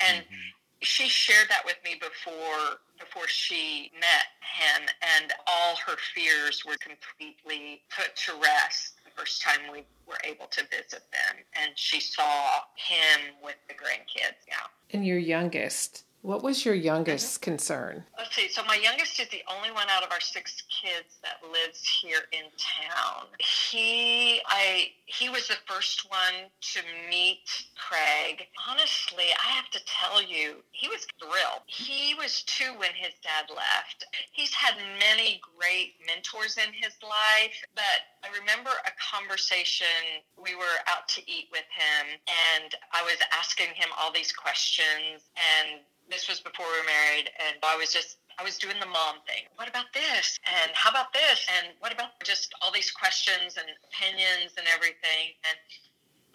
And 0.08 0.24
mm-hmm. 0.24 0.50
she 0.80 1.10
shared 1.10 1.50
that 1.50 1.66
with 1.66 1.78
me 1.84 2.00
before 2.00 2.80
before 2.98 3.28
she 3.28 3.92
met 4.00 4.32
him 4.40 4.88
and 5.20 5.34
all 5.48 5.76
her 5.86 5.98
fears 6.14 6.64
were 6.64 6.78
completely 6.80 7.82
put 7.92 8.16
to 8.16 8.32
rest 8.42 8.94
first 9.16 9.42
time 9.42 9.60
we 9.72 9.84
were 10.08 10.18
able 10.24 10.46
to 10.48 10.62
visit 10.68 11.04
them 11.12 11.44
and 11.62 11.72
she 11.76 12.00
saw 12.00 12.48
him 12.76 13.34
with 13.44 13.56
the 13.68 13.74
grandkids. 13.74 14.46
Yeah. 14.48 14.56
And 14.92 15.06
your 15.06 15.18
youngest 15.18 16.05
what 16.26 16.42
was 16.42 16.66
your 16.66 16.74
youngest 16.74 17.36
mm-hmm. 17.36 17.52
concern? 17.52 18.04
Let's 18.18 18.36
see. 18.36 18.50
So 18.50 18.64
my 18.66 18.80
youngest 18.82 19.20
is 19.20 19.30
the 19.30 19.44
only 19.56 19.72
one 19.72 19.86
out 19.90 20.04
of 20.04 20.12
our 20.12 20.20
six 20.20 20.64
kids 20.70 21.20
that 21.22 21.38
lives 21.52 21.88
here 22.02 22.26
in 22.32 22.46
town. 22.58 23.28
He, 23.38 24.42
I, 24.48 24.90
he 25.06 25.30
was 25.30 25.48
the 25.48 25.58
first 25.68 26.10
one 26.10 26.50
to 26.74 26.80
meet 27.10 27.46
Craig. 27.78 28.48
Honestly, 28.68 29.26
I 29.38 29.52
have 29.52 29.70
to 29.70 29.80
tell 29.86 30.22
you, 30.22 30.64
he 30.72 30.88
was 30.88 31.06
thrilled. 31.22 31.62
He 31.68 32.16
was 32.16 32.44
two 32.44 32.74
when 32.78 32.92
his 32.96 33.14
dad 33.22 33.54
left. 33.54 34.06
He's 34.34 34.54
had 34.54 34.76
many 35.00 35.40
great 35.58 35.94
mentors 36.08 36.58
in 36.58 36.74
his 36.74 36.94
life, 37.04 37.64
but 37.76 38.02
I 38.24 38.34
remember 38.34 38.72
a 38.72 38.94
conversation. 38.98 40.26
We 40.42 40.56
were 40.56 40.82
out 40.88 41.08
to 41.10 41.22
eat 41.30 41.50
with 41.52 41.70
him, 41.70 42.18
and 42.26 42.74
I 42.92 43.04
was 43.04 43.18
asking 43.32 43.76
him 43.76 43.90
all 44.00 44.12
these 44.12 44.32
questions 44.32 45.30
and 45.38 45.86
this 46.10 46.30
was 46.30 46.40
before 46.40 46.66
we 46.66 46.80
were 46.80 46.90
married, 46.90 47.32
and 47.40 47.58
I 47.64 47.76
was 47.78 47.92
just 47.92 48.18
I 48.38 48.44
was 48.44 48.58
doing 48.58 48.76
the 48.80 48.92
mom 48.92 49.24
thing. 49.24 49.48
What 49.56 49.70
about 49.70 49.96
this? 49.96 50.40
And 50.44 50.72
how 50.76 50.92
about 50.92 51.14
this? 51.14 51.48
And 51.48 51.72
what 51.80 51.94
about 51.94 52.20
just 52.24 52.52
all 52.62 52.72
these 52.72 52.92
questions 52.92 53.56
and 53.56 53.64
opinions 53.88 54.52
and 54.60 54.68
everything? 54.76 55.32
And 55.48 55.56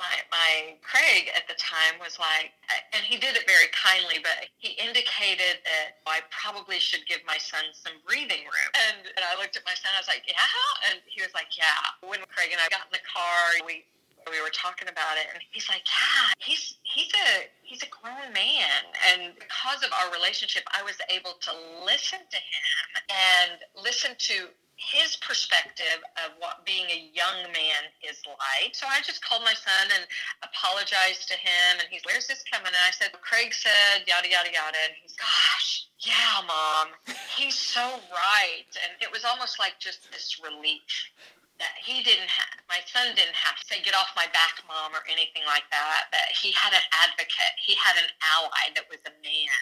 my, 0.00 0.08
my 0.32 0.80
Craig 0.80 1.28
at 1.36 1.44
the 1.44 1.52
time 1.60 2.00
was 2.00 2.16
like, 2.16 2.56
and 2.96 3.04
he 3.04 3.20
did 3.20 3.36
it 3.36 3.44
very 3.44 3.68
kindly, 3.76 4.16
but 4.24 4.48
he 4.56 4.80
indicated 4.80 5.60
that 5.68 6.00
I 6.08 6.24
probably 6.32 6.80
should 6.80 7.04
give 7.04 7.20
my 7.28 7.36
son 7.36 7.68
some 7.76 8.00
breathing 8.08 8.48
room. 8.48 8.70
And, 8.88 9.04
and 9.12 9.20
I 9.20 9.36
looked 9.36 9.60
at 9.60 9.64
my 9.68 9.76
son, 9.76 9.92
I 9.92 10.00
was 10.00 10.08
like, 10.08 10.24
yeah. 10.24 10.40
And 10.88 11.04
he 11.04 11.20
was 11.20 11.36
like, 11.36 11.52
yeah. 11.52 12.00
When 12.00 12.24
Craig 12.32 12.48
and 12.48 12.64
I 12.64 12.72
got 12.72 12.88
in 12.88 12.96
the 12.96 13.04
car, 13.04 13.60
we 13.68 13.84
we 14.28 14.40
were 14.42 14.52
talking 14.52 14.88
about 14.88 15.16
it 15.16 15.26
and 15.32 15.42
he's 15.50 15.68
like 15.68 15.82
yeah 15.86 16.32
he's 16.38 16.76
he's 16.82 17.12
a 17.14 17.48
he's 17.62 17.82
a 17.82 17.90
grown 17.90 18.32
man 18.32 18.82
and 19.12 19.32
because 19.38 19.82
of 19.82 19.90
our 19.92 20.12
relationship 20.12 20.62
i 20.74 20.82
was 20.82 20.96
able 21.08 21.38
to 21.40 21.52
listen 21.84 22.18
to 22.30 22.36
him 22.36 22.76
and 23.08 23.60
listen 23.82 24.12
to 24.18 24.48
his 24.80 25.16
perspective 25.20 26.00
of 26.24 26.32
what 26.40 26.64
being 26.64 26.88
a 26.88 27.12
young 27.12 27.44
man 27.52 27.82
is 28.00 28.24
like. 28.24 28.72
So 28.72 28.88
I 28.88 29.04
just 29.04 29.20
called 29.20 29.44
my 29.44 29.52
son 29.52 29.92
and 29.92 30.08
apologized 30.40 31.28
to 31.28 31.36
him. 31.36 31.84
And 31.84 31.86
he's, 31.92 32.00
where's 32.08 32.26
this 32.26 32.42
coming? 32.48 32.72
And 32.72 32.84
I 32.88 32.90
said, 32.90 33.12
Craig 33.20 33.52
said, 33.52 34.08
yada, 34.08 34.24
yada, 34.24 34.48
yada. 34.48 34.80
And 34.88 34.96
he's, 34.96 35.12
gosh, 35.20 35.84
yeah, 36.00 36.40
mom, 36.48 36.96
he's 37.36 37.60
so 37.60 38.00
right. 38.08 38.72
And 38.80 38.96
it 39.04 39.12
was 39.12 39.24
almost 39.24 39.60
like 39.60 39.76
just 39.78 40.10
this 40.12 40.40
relief 40.40 41.12
that 41.60 41.76
he 41.78 42.02
didn't 42.02 42.32
have, 42.32 42.58
my 42.68 42.80
son 42.88 43.14
didn't 43.14 43.36
have 43.36 43.60
to 43.60 43.64
say, 43.68 43.84
get 43.84 43.94
off 43.94 44.10
my 44.16 44.26
back, 44.32 44.58
mom, 44.66 44.96
or 44.96 45.04
anything 45.06 45.44
like 45.46 45.68
that. 45.70 46.08
That 46.10 46.32
he 46.32 46.50
had 46.56 46.72
an 46.72 46.82
advocate, 47.04 47.54
he 47.60 47.76
had 47.76 48.00
an 48.00 48.08
ally 48.24 48.72
that 48.74 48.88
was 48.88 49.00
a 49.06 49.14
man 49.22 49.60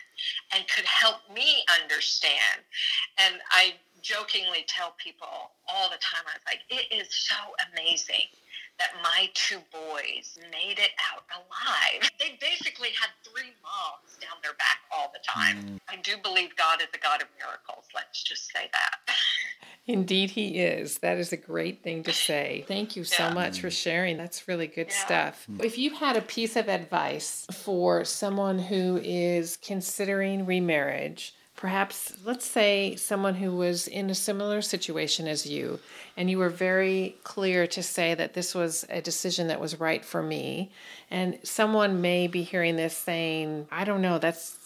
and 0.55 0.65
could 0.71 0.87
help 0.87 1.27
me 1.29 1.67
understand. 1.69 2.63
And 3.19 3.43
I 3.51 3.75
jokingly 4.01 4.65
tell 4.71 4.95
people 4.97 5.53
all 5.67 5.91
the 5.91 5.99
time, 5.99 6.23
I 6.25 6.39
was 6.39 6.47
like, 6.47 6.63
it 6.71 6.87
is 6.95 7.11
so 7.11 7.37
amazing 7.75 8.31
that 8.79 8.91
my 9.03 9.29
two 9.35 9.59
boys 9.73 10.39
made 10.51 10.79
it 10.79 10.93
out 11.13 11.25
alive. 11.35 12.11
They 12.19 12.39
basically 12.41 12.91
had 12.91 13.11
three 13.25 13.53
moms 13.63 14.17
down 14.21 14.39
their 14.43 14.55
back 14.55 14.81
all 14.93 15.11
the 15.13 15.21
time. 15.27 15.63
Mm. 15.63 15.81
I 15.89 15.97
do 15.97 16.17
believe 16.23 16.57
God 16.57 16.81
is 16.81 16.89
a 16.95 16.99
God 16.99 17.23
of 17.23 17.29
miracles. 17.39 17.87
Let's 17.95 18.23
just 18.23 18.51
say 18.53 18.71
that. 18.73 19.15
Indeed, 19.87 20.31
he 20.31 20.59
is. 20.59 20.99
That 20.99 21.17
is 21.17 21.33
a 21.33 21.37
great 21.37 21.83
thing 21.83 22.03
to 22.03 22.13
say. 22.13 22.65
Thank 22.69 22.95
you 22.95 23.05
so 23.05 23.25
yeah. 23.25 23.33
much 23.33 23.63
for 23.63 23.71
sharing. 23.71 24.19
That's 24.19 24.47
really 24.47 24.67
good 24.67 24.89
yeah. 24.91 25.05
stuff. 25.05 25.47
If 25.61 25.79
you 25.79 25.95
had 25.95 26.17
a 26.17 26.21
piece 26.21 26.57
of 26.57 26.69
advice 26.69 27.47
for 27.51 28.05
someone 28.05 28.59
who 28.59 29.01
is 29.03 29.57
considering 29.63 30.45
remarriage, 30.45 31.35
perhaps 31.59 32.13
let's 32.25 32.47
say 32.47 32.95
someone 32.95 33.35
who 33.35 33.51
was 33.51 33.89
in 33.89 34.09
a 34.11 34.15
similar 34.15 34.63
situation 34.63 35.27
as 35.27 35.45
you, 35.45 35.81
and 36.17 36.31
you 36.31 36.39
were 36.39 36.49
very 36.49 37.17
clear 37.25 37.67
to 37.67 37.83
say 37.83 38.15
that 38.15 38.33
this 38.33 38.55
was 38.55 38.87
a 38.89 39.03
decision 39.03 39.49
that 39.49 39.61
was 39.61 39.81
right 39.81 40.05
for 40.05 40.23
me, 40.23 40.71
and 41.11 41.37
someone 41.43 42.01
may 42.01 42.29
be 42.29 42.45
hearing 42.45 42.77
this 42.77 42.97
saying, 42.97 43.67
I 43.73 43.85
don't 43.85 44.01
know, 44.01 44.19
that's 44.19 44.57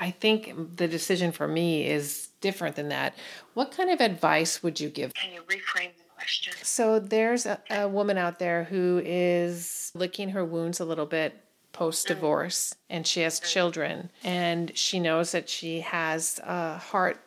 I 0.00 0.10
think 0.10 0.76
the 0.76 0.88
decision 0.88 1.30
for 1.30 1.46
me 1.46 1.86
is 1.86 2.30
different 2.40 2.74
than 2.74 2.88
that. 2.88 3.14
What 3.54 3.70
kind 3.70 3.88
of 3.88 4.00
advice 4.00 4.60
would 4.64 4.80
you 4.80 4.88
give? 4.88 5.14
Can 5.14 5.32
you 5.32 5.42
reframe 5.42 5.96
the 5.96 6.04
question? 6.16 6.54
So 6.62 6.98
there's 6.98 7.46
a, 7.46 7.60
a 7.70 7.88
woman 7.88 8.18
out 8.18 8.40
there 8.40 8.64
who 8.64 9.00
is 9.04 9.92
licking 9.94 10.30
her 10.30 10.44
wounds 10.44 10.80
a 10.80 10.84
little 10.84 11.06
bit 11.06 11.38
post 11.72 12.08
divorce 12.08 12.74
mm. 12.74 12.76
and 12.90 13.06
she 13.06 13.20
has 13.20 13.40
mm. 13.40 13.44
children 13.44 14.10
and 14.22 14.76
she 14.76 15.00
knows 15.00 15.32
that 15.32 15.48
she 15.48 15.80
has 15.80 16.40
a 16.44 16.78
heart 16.78 17.18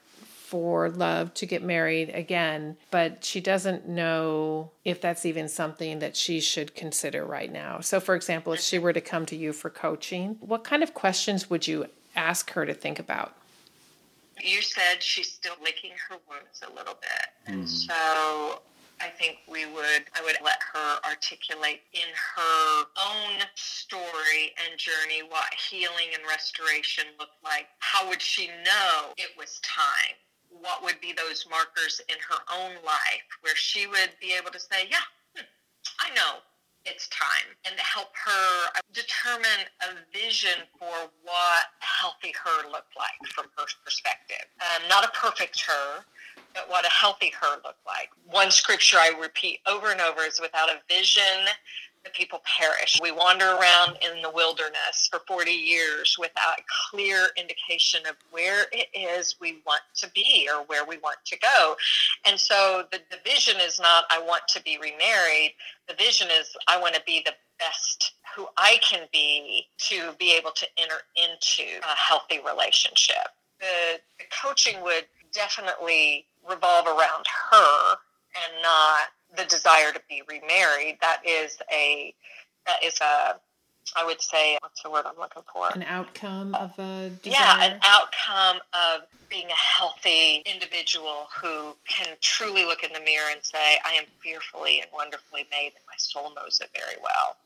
for 0.46 0.90
love 0.90 1.34
to 1.34 1.46
get 1.46 1.64
married 1.64 2.10
again, 2.10 2.78
but 2.92 3.26
she 3.26 3.42
doesn't 3.42 3.90
know 3.90 4.72
if 4.84 5.02
that's 5.02 5.26
even 5.26 5.50
something 5.50 6.00
that 6.00 6.16
she 6.16 6.40
should 6.40 6.76
consider 6.76 7.26
right 7.26 7.52
now. 7.52 7.80
So, 7.80 8.00
for 8.00 8.16
example, 8.16 8.54
if 8.54 8.60
she 8.60 8.78
were 8.78 8.94
to 8.94 9.02
come 9.02 9.26
to 9.26 9.36
you 9.36 9.52
for 9.52 9.72
coaching, 9.72 10.38
what 10.40 10.64
kind 10.64 10.84
of 10.84 10.94
questions 10.94 11.50
would 11.50 11.68
you 11.68 11.88
ask 12.16 12.52
her 12.52 12.66
to 12.66 12.76
think 12.76 13.00
about? 13.00 13.36
You 14.40 14.62
said 14.62 15.02
she's 15.02 15.32
still 15.32 15.56
licking 15.64 15.92
her 16.10 16.18
wounds 16.30 16.62
a 16.62 16.70
little 16.74 16.98
bit. 17.02 17.52
Mm-hmm. 17.52 17.54
And 17.62 17.70
so 17.70 18.62
I 19.02 19.10
think 19.10 19.38
we 19.48 19.66
would, 19.66 20.06
I 20.16 20.22
would 20.24 20.38
let 20.44 20.60
her 20.74 21.00
articulate 21.06 21.82
in 21.94 22.10
her 22.36 22.84
own 22.98 23.42
story 23.56 24.56
and 24.64 24.80
journey 24.80 25.22
what 25.28 25.54
healing 25.54 26.14
and 26.14 26.24
restoration 26.28 27.06
looked 27.20 27.44
like. 27.44 27.68
How 27.80 28.08
would 28.08 28.22
she 28.22 28.48
know 28.48 29.14
it 29.18 29.32
was 29.38 29.60
time? 29.64 30.16
What 30.50 30.84
would 30.84 31.02
be 31.02 31.14
those 31.14 31.46
markers 31.50 32.02
in 32.08 32.16
her 32.30 32.40
own 32.56 32.76
life 32.86 33.28
where 33.42 33.56
she 33.56 33.88
would 33.88 34.12
be 34.22 34.34
able 34.40 34.52
to 34.52 34.60
say, 34.60 34.88
yeah, 34.90 35.06
hmm, 35.36 35.44
I 36.00 36.14
know 36.16 36.40
it's 36.86 37.08
time 37.10 37.50
and 37.66 37.74
help 37.80 38.10
her 38.14 38.70
determine 38.94 39.66
a 39.82 39.98
vision 40.14 40.64
for 40.78 41.10
what 41.24 41.66
a 41.82 41.86
healthy 41.86 42.34
her 42.38 42.70
looked 42.70 42.96
like 42.96 43.18
from 43.34 43.46
her 43.58 43.66
perspective. 43.84 44.46
Um, 44.62 44.88
not 44.88 45.04
a 45.04 45.10
perfect 45.10 45.62
her, 45.62 46.06
but 46.54 46.70
what 46.70 46.86
a 46.86 46.90
healthy 46.90 47.32
her 47.42 47.56
looked 47.64 47.86
like. 47.86 48.10
One 48.30 48.52
scripture 48.52 48.98
I 48.98 49.12
repeat 49.20 49.60
over 49.68 49.92
and 49.92 50.02
over 50.02 50.22
is 50.22 50.40
without 50.40 50.70
a 50.70 50.80
vision, 50.88 51.48
the 52.06 52.12
people 52.12 52.42
perish. 52.46 53.00
We 53.02 53.12
wander 53.12 53.46
around 53.46 53.98
in 54.02 54.22
the 54.22 54.30
wilderness 54.30 55.10
for 55.10 55.22
40 55.28 55.52
years 55.52 56.16
without 56.20 56.60
a 56.60 56.64
clear 56.90 57.30
indication 57.36 58.02
of 58.08 58.16
where 58.32 58.68
it 58.72 58.88
is 58.94 59.36
we 59.42 59.62
want 59.66 59.82
to 59.96 60.10
be 60.12 60.48
or 60.54 60.64
where 60.66 60.86
we 60.86 60.98
want 61.00 61.18
to 61.26 61.40
go. 61.40 61.76
And 62.26 62.40
so 62.40 62.86
the, 62.92 63.00
the 63.10 63.18
vision 63.26 63.56
is 63.60 63.80
not, 63.80 64.06
I 64.10 64.22
want 64.22 64.48
to 64.50 64.62
be 64.62 64.78
remarried. 64.78 65.54
The 65.90 65.96
vision 65.96 66.28
is, 66.32 66.56
I 66.68 66.80
want 66.80 66.94
to 66.96 67.02
be 67.06 67.24
the 67.26 67.34
best 67.60 68.14
who 68.36 68.48
I 68.58 68.78
can 68.88 69.08
be 69.12 69.66
to 69.78 70.14
be 70.20 70.34
able 70.34 70.52
to 70.52 70.68
enter 70.78 71.02
into 71.16 71.64
a 71.82 71.96
healthy 71.96 72.40
relationship. 72.46 73.30
The, 73.60 74.00
the 74.20 74.26
coaching 74.44 74.84
would 74.84 75.06
definitely 75.36 76.26
revolve 76.50 76.88
around 76.88 77.26
her 77.52 77.96
and 78.36 78.64
not 78.64 79.10
the 79.38 79.46
desire 79.46 79.92
to 79.92 80.02
be 80.10 80.24
remarried. 80.28 80.98
That 81.02 81.22
is 81.26 81.58
a 81.72 82.14
that 82.66 82.84
is 82.84 83.00
a 83.02 83.36
I 83.96 84.04
would 84.06 84.22
say 84.22 84.58
what's 84.62 84.82
the 84.82 84.90
word 84.90 85.06
I'm 85.06 85.18
looking 85.20 85.44
for? 85.52 85.70
An 85.74 85.84
outcome 85.84 86.56
of 86.56 86.72
a 86.80 87.12
desire. 87.22 87.40
Yeah, 87.40 87.66
an 87.66 87.80
outcome 87.84 88.62
of 88.74 89.02
being 89.30 89.46
a 89.46 89.80
healthy 89.80 90.42
individual 90.46 91.28
who 91.42 91.76
can 91.88 92.16
truly 92.22 92.66
look 92.66 92.84
in 92.84 92.94
the 92.94 93.00
mirror 93.00 93.30
and 93.32 93.44
say, 93.44 93.78
I 93.86 93.94
am 93.94 94.06
fearfully 94.22 94.80
and 94.80 94.90
wonderfully 94.94 95.48
made 95.52 95.74
and 95.76 95.86
my 95.88 95.98
soul 95.98 96.34
knows 96.36 96.60
it 96.62 96.70
very 96.76 96.98
well. 97.02 97.38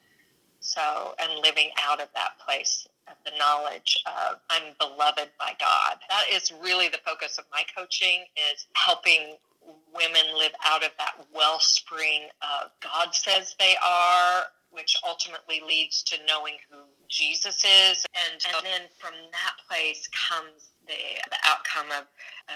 So 0.61 1.16
and 1.20 1.41
living 1.43 1.72
out 1.82 2.01
of 2.01 2.09
that 2.16 2.38
place 2.45 2.88
of 3.10 3.18
the 3.26 3.38
knowledge 3.38 3.97
of 4.05 4.39
I'm 4.49 4.74
beloved 4.80 5.30
by 5.39 5.53
God. 5.60 5.97
That 6.10 6.26
is 6.32 6.51
really 6.62 6.88
the 6.88 6.99
focus 7.05 7.38
of 7.38 7.45
my 7.51 7.64
coaching 7.76 8.26
is 8.53 8.68
helping 8.74 9.38
women 9.93 10.38
live 10.38 10.53
out 10.66 10.84
of 10.84 10.91
that 10.97 11.14
wellspring 11.34 12.24
of 12.41 12.72
God 12.82 13.14
says 13.14 13.55
they 13.60 13.76
are 13.86 14.45
which 14.72 14.95
ultimately 15.07 15.62
leads 15.66 16.03
to 16.03 16.16
knowing 16.28 16.53
who 16.70 16.78
Jesus 17.07 17.57
is. 17.66 18.05
And, 18.14 18.41
and 18.53 18.66
then 18.66 18.82
from 18.99 19.14
that 19.32 19.55
place 19.68 20.07
comes 20.10 20.70
the, 20.88 20.93
the 21.30 21.38
outcome 21.45 21.91
of, 21.91 22.05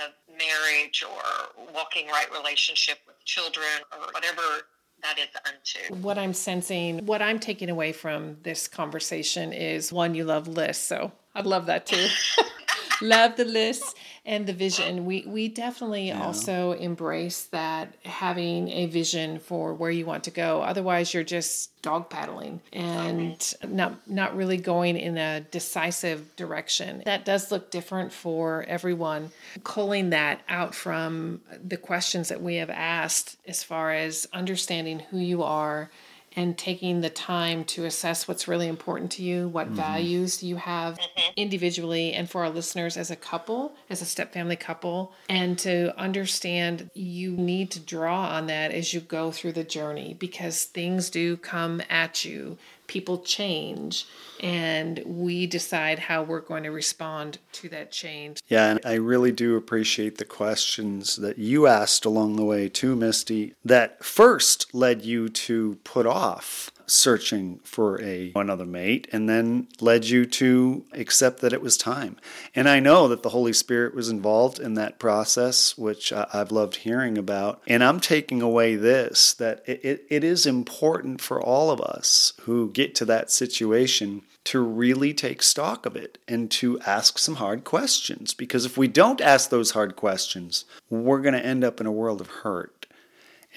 of 0.05 0.13
marriage 0.29 1.03
or 1.03 1.73
walking 1.73 2.07
right 2.07 2.31
relationship 2.31 2.99
with 3.07 3.23
children 3.25 3.81
or 3.91 4.11
whatever 4.13 4.67
that 5.03 5.19
is 5.19 5.27
unto. 5.45 6.01
What 6.01 6.17
I'm 6.17 6.33
sensing, 6.33 7.05
what 7.05 7.21
I'm 7.21 7.39
taking 7.39 7.69
away 7.69 7.91
from 7.91 8.37
this 8.43 8.67
conversation 8.67 9.53
is 9.53 9.91
one, 9.91 10.15
you 10.15 10.23
love 10.23 10.47
lists. 10.47 10.85
So 10.85 11.11
I'd 11.35 11.45
love 11.45 11.67
that 11.67 11.85
too. 11.85 12.07
love 13.01 13.35
the 13.35 13.45
list 13.45 13.95
and 14.25 14.45
the 14.45 14.53
vision. 14.53 15.05
We 15.05 15.25
we 15.27 15.49
definitely 15.49 16.07
yeah. 16.07 16.23
also 16.23 16.71
embrace 16.73 17.45
that 17.45 17.93
having 18.05 18.69
a 18.69 18.85
vision 18.85 19.39
for 19.39 19.73
where 19.73 19.91
you 19.91 20.05
want 20.05 20.23
to 20.25 20.31
go. 20.31 20.61
Otherwise, 20.61 21.13
you're 21.13 21.23
just 21.23 21.81
dog 21.81 22.09
paddling 22.09 22.61
and 22.71 23.53
not 23.67 24.07
not 24.07 24.35
really 24.35 24.57
going 24.57 24.95
in 24.97 25.17
a 25.17 25.41
decisive 25.41 26.35
direction. 26.35 27.03
That 27.05 27.25
does 27.25 27.51
look 27.51 27.69
different 27.71 28.13
for 28.13 28.63
everyone. 28.67 29.31
Pulling 29.63 30.11
that 30.11 30.41
out 30.47 30.73
from 30.73 31.41
the 31.63 31.77
questions 31.77 32.29
that 32.29 32.41
we 32.41 32.55
have 32.55 32.69
asked 32.69 33.37
as 33.45 33.63
far 33.63 33.91
as 33.91 34.27
understanding 34.33 34.99
who 34.99 35.17
you 35.17 35.43
are 35.43 35.89
and 36.35 36.57
taking 36.57 37.01
the 37.01 37.09
time 37.09 37.63
to 37.65 37.85
assess 37.85 38.27
what's 38.27 38.47
really 38.47 38.67
important 38.67 39.11
to 39.13 39.23
you, 39.23 39.47
what 39.47 39.67
mm-hmm. 39.67 39.75
values 39.75 40.43
you 40.43 40.55
have 40.55 40.97
mm-hmm. 40.97 41.33
individually, 41.35 42.13
and 42.13 42.29
for 42.29 42.43
our 42.43 42.49
listeners 42.49 42.97
as 42.97 43.11
a 43.11 43.15
couple, 43.15 43.73
as 43.89 44.01
a 44.01 44.05
step 44.05 44.33
family 44.33 44.55
couple, 44.55 45.13
and 45.29 45.57
to 45.59 45.97
understand 45.99 46.89
you 46.93 47.31
need 47.31 47.71
to 47.71 47.79
draw 47.79 48.27
on 48.27 48.47
that 48.47 48.71
as 48.71 48.93
you 48.93 48.99
go 48.99 49.31
through 49.31 49.53
the 49.53 49.63
journey 49.63 50.15
because 50.19 50.65
things 50.65 51.09
do 51.09 51.37
come 51.37 51.81
at 51.89 52.25
you 52.25 52.57
people 52.87 53.19
change 53.19 54.05
and 54.43 55.01
we 55.05 55.47
decide 55.47 55.97
how 55.97 56.21
we're 56.21 56.41
going 56.41 56.63
to 56.63 56.71
respond 56.71 57.39
to 57.53 57.69
that 57.69 57.91
change. 57.91 58.41
Yeah, 58.49 58.71
and 58.71 58.79
I 58.85 58.95
really 58.95 59.31
do 59.31 59.55
appreciate 59.55 60.17
the 60.17 60.25
questions 60.25 61.15
that 61.15 61.39
you 61.39 61.65
asked 61.65 62.03
along 62.03 62.35
the 62.35 62.43
way 62.43 62.67
too, 62.67 62.95
Misty, 62.95 63.53
that 63.63 64.03
first 64.03 64.73
led 64.75 65.03
you 65.03 65.29
to 65.29 65.79
put 65.85 66.05
off 66.05 66.69
searching 66.85 67.61
for 67.63 68.01
a 68.01 68.33
another 68.35 68.65
mate 68.65 69.07
and 69.13 69.29
then 69.29 69.67
led 69.79 70.05
you 70.05 70.25
to 70.25 70.83
accept 70.91 71.39
that 71.39 71.53
it 71.53 71.61
was 71.61 71.77
time. 71.77 72.17
And 72.53 72.67
I 72.67 72.81
know 72.81 73.07
that 73.07 73.23
the 73.23 73.29
Holy 73.29 73.53
Spirit 73.53 73.95
was 73.95 74.09
involved 74.09 74.59
in 74.59 74.73
that 74.73 74.99
process, 74.99 75.77
which 75.77 76.11
I've 76.11 76.51
loved 76.51 76.77
hearing 76.77 77.17
about. 77.17 77.61
And 77.67 77.83
I'm 77.83 78.01
taking 78.01 78.41
away 78.41 78.75
this 78.75 79.33
that 79.35 79.63
it, 79.65 80.05
it 80.09 80.23
is 80.25 80.45
important 80.45 81.21
for 81.21 81.41
all 81.41 81.71
of 81.71 81.79
us 81.79 82.33
who 82.41 82.69
get 82.69 82.95
to 82.95 83.05
that 83.05 83.31
situation 83.31 84.23
to 84.45 84.59
really 84.61 85.13
take 85.13 85.41
stock 85.41 85.85
of 85.85 85.95
it 85.95 86.17
and 86.27 86.51
to 86.51 86.79
ask 86.81 87.17
some 87.17 87.35
hard 87.35 87.63
questions. 87.63 88.33
Because 88.33 88.65
if 88.65 88.77
we 88.77 88.87
don't 88.87 89.21
ask 89.21 89.49
those 89.49 89.71
hard 89.71 89.95
questions, 89.95 90.65
we're 90.89 91.21
going 91.21 91.33
to 91.33 91.45
end 91.45 91.63
up 91.63 91.79
in 91.79 91.87
a 91.87 91.91
world 91.91 92.19
of 92.19 92.27
hurt. 92.27 92.85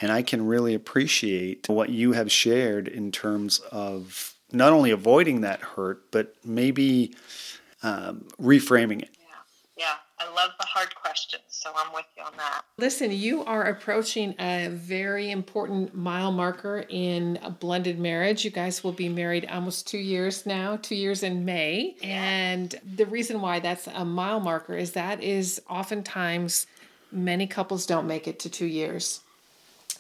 And 0.01 0.13
I 0.13 0.23
can 0.23 0.47
really 0.47 0.75
appreciate 0.75 1.69
what 1.69 1.89
you 1.89 2.13
have 2.13 2.31
shared 2.31 2.87
in 2.87 3.11
terms 3.11 3.59
of 3.73 4.35
not 4.53 4.73
only 4.73 4.91
avoiding 4.91 5.41
that 5.41 5.61
hurt, 5.61 6.11
but 6.11 6.35
maybe 6.45 7.15
um, 7.83 8.27
reframing 8.41 9.03
it. 9.03 9.16
I 10.19 10.33
love 10.33 10.51
the 10.59 10.67
hard 10.67 10.95
questions, 10.95 11.43
so 11.49 11.71
I'm 11.77 11.93
with 11.93 12.07
you 12.17 12.23
on 12.23 12.33
that. 12.39 12.63
Listen, 12.79 13.13
you 13.13 13.45
are 13.45 13.65
approaching 13.65 14.35
a 14.39 14.69
very 14.69 15.31
important 15.31 15.95
mile 15.95 16.33
marker 16.33 16.85
in 16.89 17.39
a 17.43 17.51
blended 17.51 17.99
marriage. 17.99 18.45
You 18.45 18.51
guys 18.51 18.83
will 18.83 18.93
be 18.93 19.09
married 19.09 19.47
almost 19.51 19.87
two 19.87 19.99
years 19.99 20.47
now, 20.47 20.77
two 20.77 20.95
years 20.95 21.23
in 21.23 21.45
May. 21.45 21.97
Yeah. 22.01 22.07
And 22.23 22.75
the 22.97 23.07
reason 23.07 23.43
why 23.43 23.61
that's 23.61 23.87
a 23.89 24.05
mile 24.05 24.41
marker 24.41 24.75
is 24.75 24.93
that 24.93 25.23
is 25.23 25.61
oftentimes 25.69 26.67
many 27.13 27.47
couples 27.47 27.85
don't 27.87 28.07
make 28.07 28.27
it 28.27 28.39
to 28.41 28.51
two 28.51 28.67
years 28.67 29.21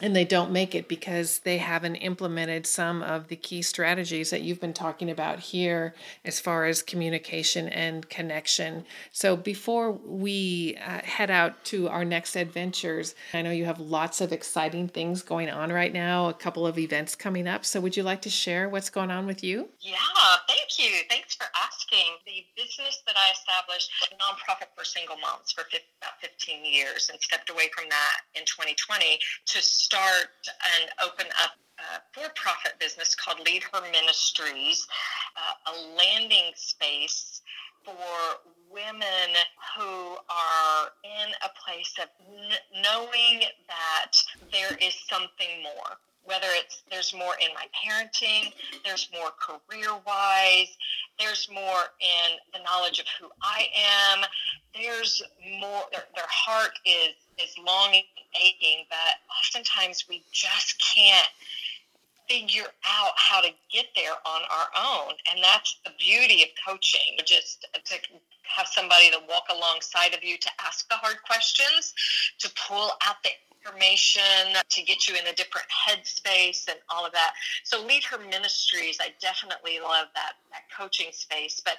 and 0.00 0.14
they 0.14 0.24
don't 0.24 0.50
make 0.50 0.74
it 0.74 0.88
because 0.88 1.40
they 1.40 1.58
haven't 1.58 1.96
implemented 1.96 2.66
some 2.66 3.02
of 3.02 3.28
the 3.28 3.36
key 3.36 3.62
strategies 3.62 4.30
that 4.30 4.42
you've 4.42 4.60
been 4.60 4.74
talking 4.74 5.10
about 5.10 5.40
here 5.40 5.94
as 6.24 6.38
far 6.38 6.66
as 6.66 6.82
communication 6.82 7.68
and 7.68 8.08
connection. 8.08 8.84
So, 9.12 9.36
before 9.36 9.92
we 9.92 10.76
uh, 10.86 11.00
head 11.00 11.30
out 11.30 11.64
to 11.66 11.88
our 11.88 12.04
next 12.04 12.36
adventures, 12.36 13.14
I 13.32 13.42
know 13.42 13.50
you 13.50 13.64
have 13.64 13.80
lots 13.80 14.20
of 14.20 14.32
exciting 14.32 14.88
things 14.88 15.22
going 15.22 15.48
on 15.48 15.72
right 15.72 15.92
now, 15.92 16.28
a 16.28 16.34
couple 16.34 16.66
of 16.66 16.78
events 16.78 17.14
coming 17.14 17.48
up. 17.48 17.64
So, 17.64 17.80
would 17.80 17.96
you 17.96 18.02
like 18.02 18.22
to 18.22 18.30
share 18.30 18.68
what's 18.68 18.90
going 18.90 19.10
on 19.10 19.26
with 19.26 19.42
you? 19.42 19.68
Yeah, 19.80 19.96
thank 20.46 20.78
you. 20.78 21.02
Thanks 21.08 21.34
for 21.34 21.46
asking. 21.56 22.20
The 22.26 22.44
business 22.56 23.02
that 23.06 23.16
I 23.16 23.32
established, 23.32 23.90
a 24.12 24.14
nonprofit 24.16 24.68
for 24.76 24.84
single 24.84 25.16
moms 25.16 25.52
for 25.52 25.62
about 25.62 26.20
15 26.20 26.64
years, 26.64 27.08
and 27.10 27.20
stepped 27.20 27.50
away 27.50 27.70
from 27.74 27.88
that 27.88 28.20
in 28.34 28.44
2020 28.44 29.18
to 29.46 29.62
start 29.86 30.34
and 30.48 30.90
open 31.04 31.26
up 31.44 31.52
a 31.78 32.02
for-profit 32.12 32.72
business 32.80 33.14
called 33.14 33.38
Lead 33.46 33.62
Her 33.72 33.80
Ministries, 33.92 34.84
uh, 35.36 35.70
a 35.72 35.74
landing 35.96 36.50
space 36.56 37.40
for 37.84 37.94
women 38.68 39.30
who 39.78 40.16
are 40.28 40.90
in 41.04 41.30
a 41.44 41.50
place 41.64 41.94
of 42.02 42.08
n- 42.26 42.82
knowing 42.82 43.44
that 43.68 44.12
there 44.50 44.76
is 44.82 44.94
something 45.08 45.62
more. 45.62 45.98
Whether 46.24 46.48
it's 46.50 46.82
there's 46.90 47.14
more 47.14 47.34
in 47.40 47.54
my 47.54 47.66
parenting, 47.70 48.52
there's 48.84 49.08
more 49.12 49.30
career 49.38 49.90
wise, 50.04 50.76
there's 51.20 51.48
more 51.54 51.94
in 52.00 52.36
the 52.52 52.58
knowledge 52.64 52.98
of 52.98 53.06
who 53.20 53.28
I 53.40 53.68
am, 54.16 54.24
there's 54.74 55.22
more, 55.60 55.84
their, 55.92 56.02
their 56.16 56.26
heart 56.28 56.72
is, 56.84 57.14
is 57.42 57.54
longing 57.58 58.04
and 58.16 58.42
aching, 58.42 58.84
but 58.88 59.20
oftentimes 59.30 60.04
we 60.08 60.22
just 60.32 60.82
can't 60.94 61.28
figure 62.28 62.66
out 62.84 63.12
how 63.16 63.40
to 63.40 63.50
get 63.70 63.86
there 63.94 64.14
on 64.24 64.42
our 64.50 64.68
own. 64.76 65.12
And 65.30 65.42
that's 65.42 65.78
the 65.84 65.92
beauty 65.98 66.42
of 66.42 66.48
coaching, 66.66 67.18
just 67.24 67.66
to 67.72 67.96
have 68.54 68.66
somebody 68.66 69.10
to 69.10 69.18
walk 69.28 69.44
alongside 69.50 70.14
of 70.14 70.22
you 70.22 70.38
to 70.38 70.50
ask 70.64 70.88
the 70.88 70.96
hard 70.96 71.16
questions, 71.24 71.94
to 72.38 72.50
pull 72.68 72.90
out 73.02 73.22
the 73.22 73.30
information 73.66 74.22
to 74.68 74.82
get 74.82 75.08
you 75.08 75.14
in 75.14 75.26
a 75.26 75.32
different 75.34 75.66
headspace 75.68 76.68
and 76.68 76.78
all 76.88 77.04
of 77.04 77.12
that. 77.12 77.32
So 77.64 77.84
Lead 77.84 78.04
Her 78.04 78.18
Ministries, 78.18 78.98
I 79.00 79.08
definitely 79.20 79.78
love 79.80 80.06
that, 80.14 80.34
that 80.52 80.62
coaching 80.76 81.08
space, 81.12 81.60
but 81.64 81.74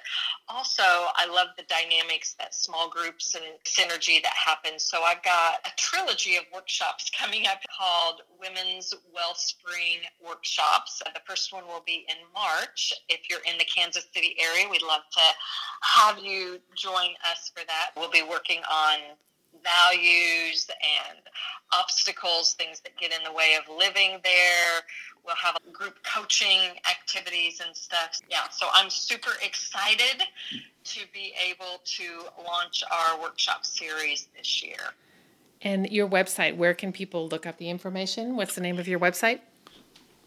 also 0.48 0.82
I 0.82 1.26
love 1.32 1.48
the 1.56 1.64
dynamics 1.64 2.34
that 2.38 2.54
small 2.54 2.90
groups 2.90 3.34
and 3.34 3.44
synergy 3.64 4.22
that 4.22 4.32
happens. 4.34 4.84
So 4.84 5.02
I've 5.02 5.22
got 5.22 5.60
a 5.66 5.70
trilogy 5.76 6.36
of 6.36 6.44
workshops 6.52 7.10
coming 7.18 7.46
up 7.46 7.58
called 7.78 8.22
Women's 8.40 8.94
Wellspring 9.14 10.00
Workshops. 10.24 11.02
Uh, 11.04 11.10
the 11.14 11.20
first 11.26 11.52
one 11.52 11.66
will 11.66 11.82
be 11.86 12.06
in 12.08 12.16
March. 12.34 12.92
If 13.08 13.30
you're 13.30 13.44
in 13.50 13.58
the 13.58 13.64
Kansas 13.64 14.06
City 14.14 14.36
area, 14.40 14.68
we'd 14.70 14.82
love 14.82 15.02
to 15.12 15.20
have 15.82 16.18
you 16.18 16.57
join 16.74 17.10
us 17.30 17.50
for 17.54 17.64
that. 17.66 17.90
We'll 17.96 18.10
be 18.10 18.22
working 18.22 18.60
on 18.70 18.98
values 19.64 20.68
and 20.70 21.18
obstacles, 21.72 22.54
things 22.54 22.80
that 22.80 22.96
get 22.98 23.12
in 23.12 23.22
the 23.24 23.32
way 23.32 23.56
of 23.58 23.68
living 23.74 24.18
there. 24.22 24.82
We'll 25.24 25.36
have 25.36 25.56
group 25.72 25.96
coaching 26.04 26.60
activities 26.88 27.60
and 27.64 27.76
stuff. 27.76 28.20
Yeah, 28.30 28.48
so 28.50 28.68
I'm 28.72 28.88
super 28.88 29.32
excited 29.42 30.22
to 30.84 31.00
be 31.12 31.34
able 31.48 31.80
to 31.84 32.24
launch 32.46 32.82
our 32.90 33.20
workshop 33.20 33.66
series 33.66 34.28
this 34.36 34.62
year. 34.62 34.78
And 35.60 35.90
your 35.90 36.08
website, 36.08 36.56
where 36.56 36.72
can 36.72 36.92
people 36.92 37.28
look 37.28 37.44
up 37.44 37.58
the 37.58 37.68
information? 37.68 38.36
What's 38.36 38.54
the 38.54 38.60
name 38.60 38.78
of 38.78 38.86
your 38.86 39.00
website? 39.00 39.40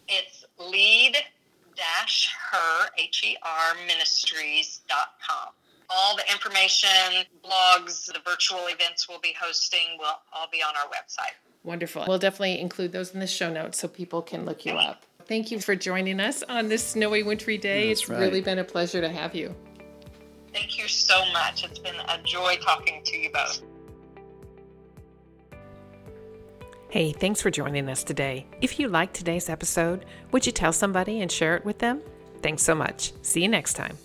It's 0.08 0.46
lead 0.60 1.16
her, 2.52 2.90
H-E-R, 2.98 3.76
ministries.com 3.88 5.54
all 5.92 6.16
the 6.16 6.24
information, 6.32 6.90
blogs, 7.44 8.06
the 8.06 8.20
virtual 8.26 8.68
events 8.68 9.08
we'll 9.08 9.20
be 9.20 9.36
hosting 9.40 9.98
will 9.98 10.20
all 10.34 10.48
be 10.52 10.62
on 10.64 10.74
our 10.76 10.90
website. 10.90 11.36
Wonderful. 11.64 12.06
We'll 12.08 12.20
definitely 12.20 12.60
include 12.60 12.92
those 12.92 13.14
in 13.14 13.20
the 13.20 13.28
show 13.28 13.52
notes 13.52 13.80
so 13.80 13.88
people 13.88 14.22
can 14.22 14.46
look 14.46 14.66
you 14.66 14.74
up. 14.74 15.06
Thank 15.28 15.52
you 15.52 15.60
for 15.60 15.76
joining 15.76 16.20
us 16.20 16.44
on 16.44 16.68
this 16.68 16.86
snowy, 16.86 17.24
wintry 17.24 17.58
day. 17.58 17.90
That's 17.90 18.02
it's 18.02 18.10
right. 18.10 18.20
really 18.20 18.42
been 18.42 18.60
a 18.60 18.64
pleasure 18.64 19.02
to 19.02 19.10
have 19.10 19.36
you. 19.36 19.56
Thank 20.54 20.78
you 20.78 20.88
so 20.88 21.24
much. 21.32 21.64
It's 21.64 21.80
been 21.80 21.96
a 21.96 22.18
joy 22.24 22.58
talking 22.62 23.02
to 23.06 23.18
you 23.18 23.32
both. 23.32 23.62
Hey, 26.90 27.14
thanks 27.14 27.42
for 27.42 27.50
joining 27.50 27.88
us 27.88 28.04
today. 28.04 28.46
If 28.60 28.78
you 28.78 28.90
liked 28.90 29.14
today's 29.14 29.48
episode, 29.48 30.06
would 30.32 30.46
you 30.46 30.52
tell 30.52 30.74
somebody 30.74 31.22
and 31.22 31.32
share 31.32 31.56
it 31.56 31.64
with 31.64 31.80
them? 31.80 32.02
Thanks 32.42 32.64
so 32.64 32.76
much. 32.76 33.14
See 33.22 33.42
you 33.42 33.48
next 33.48 33.76
time. 33.76 33.98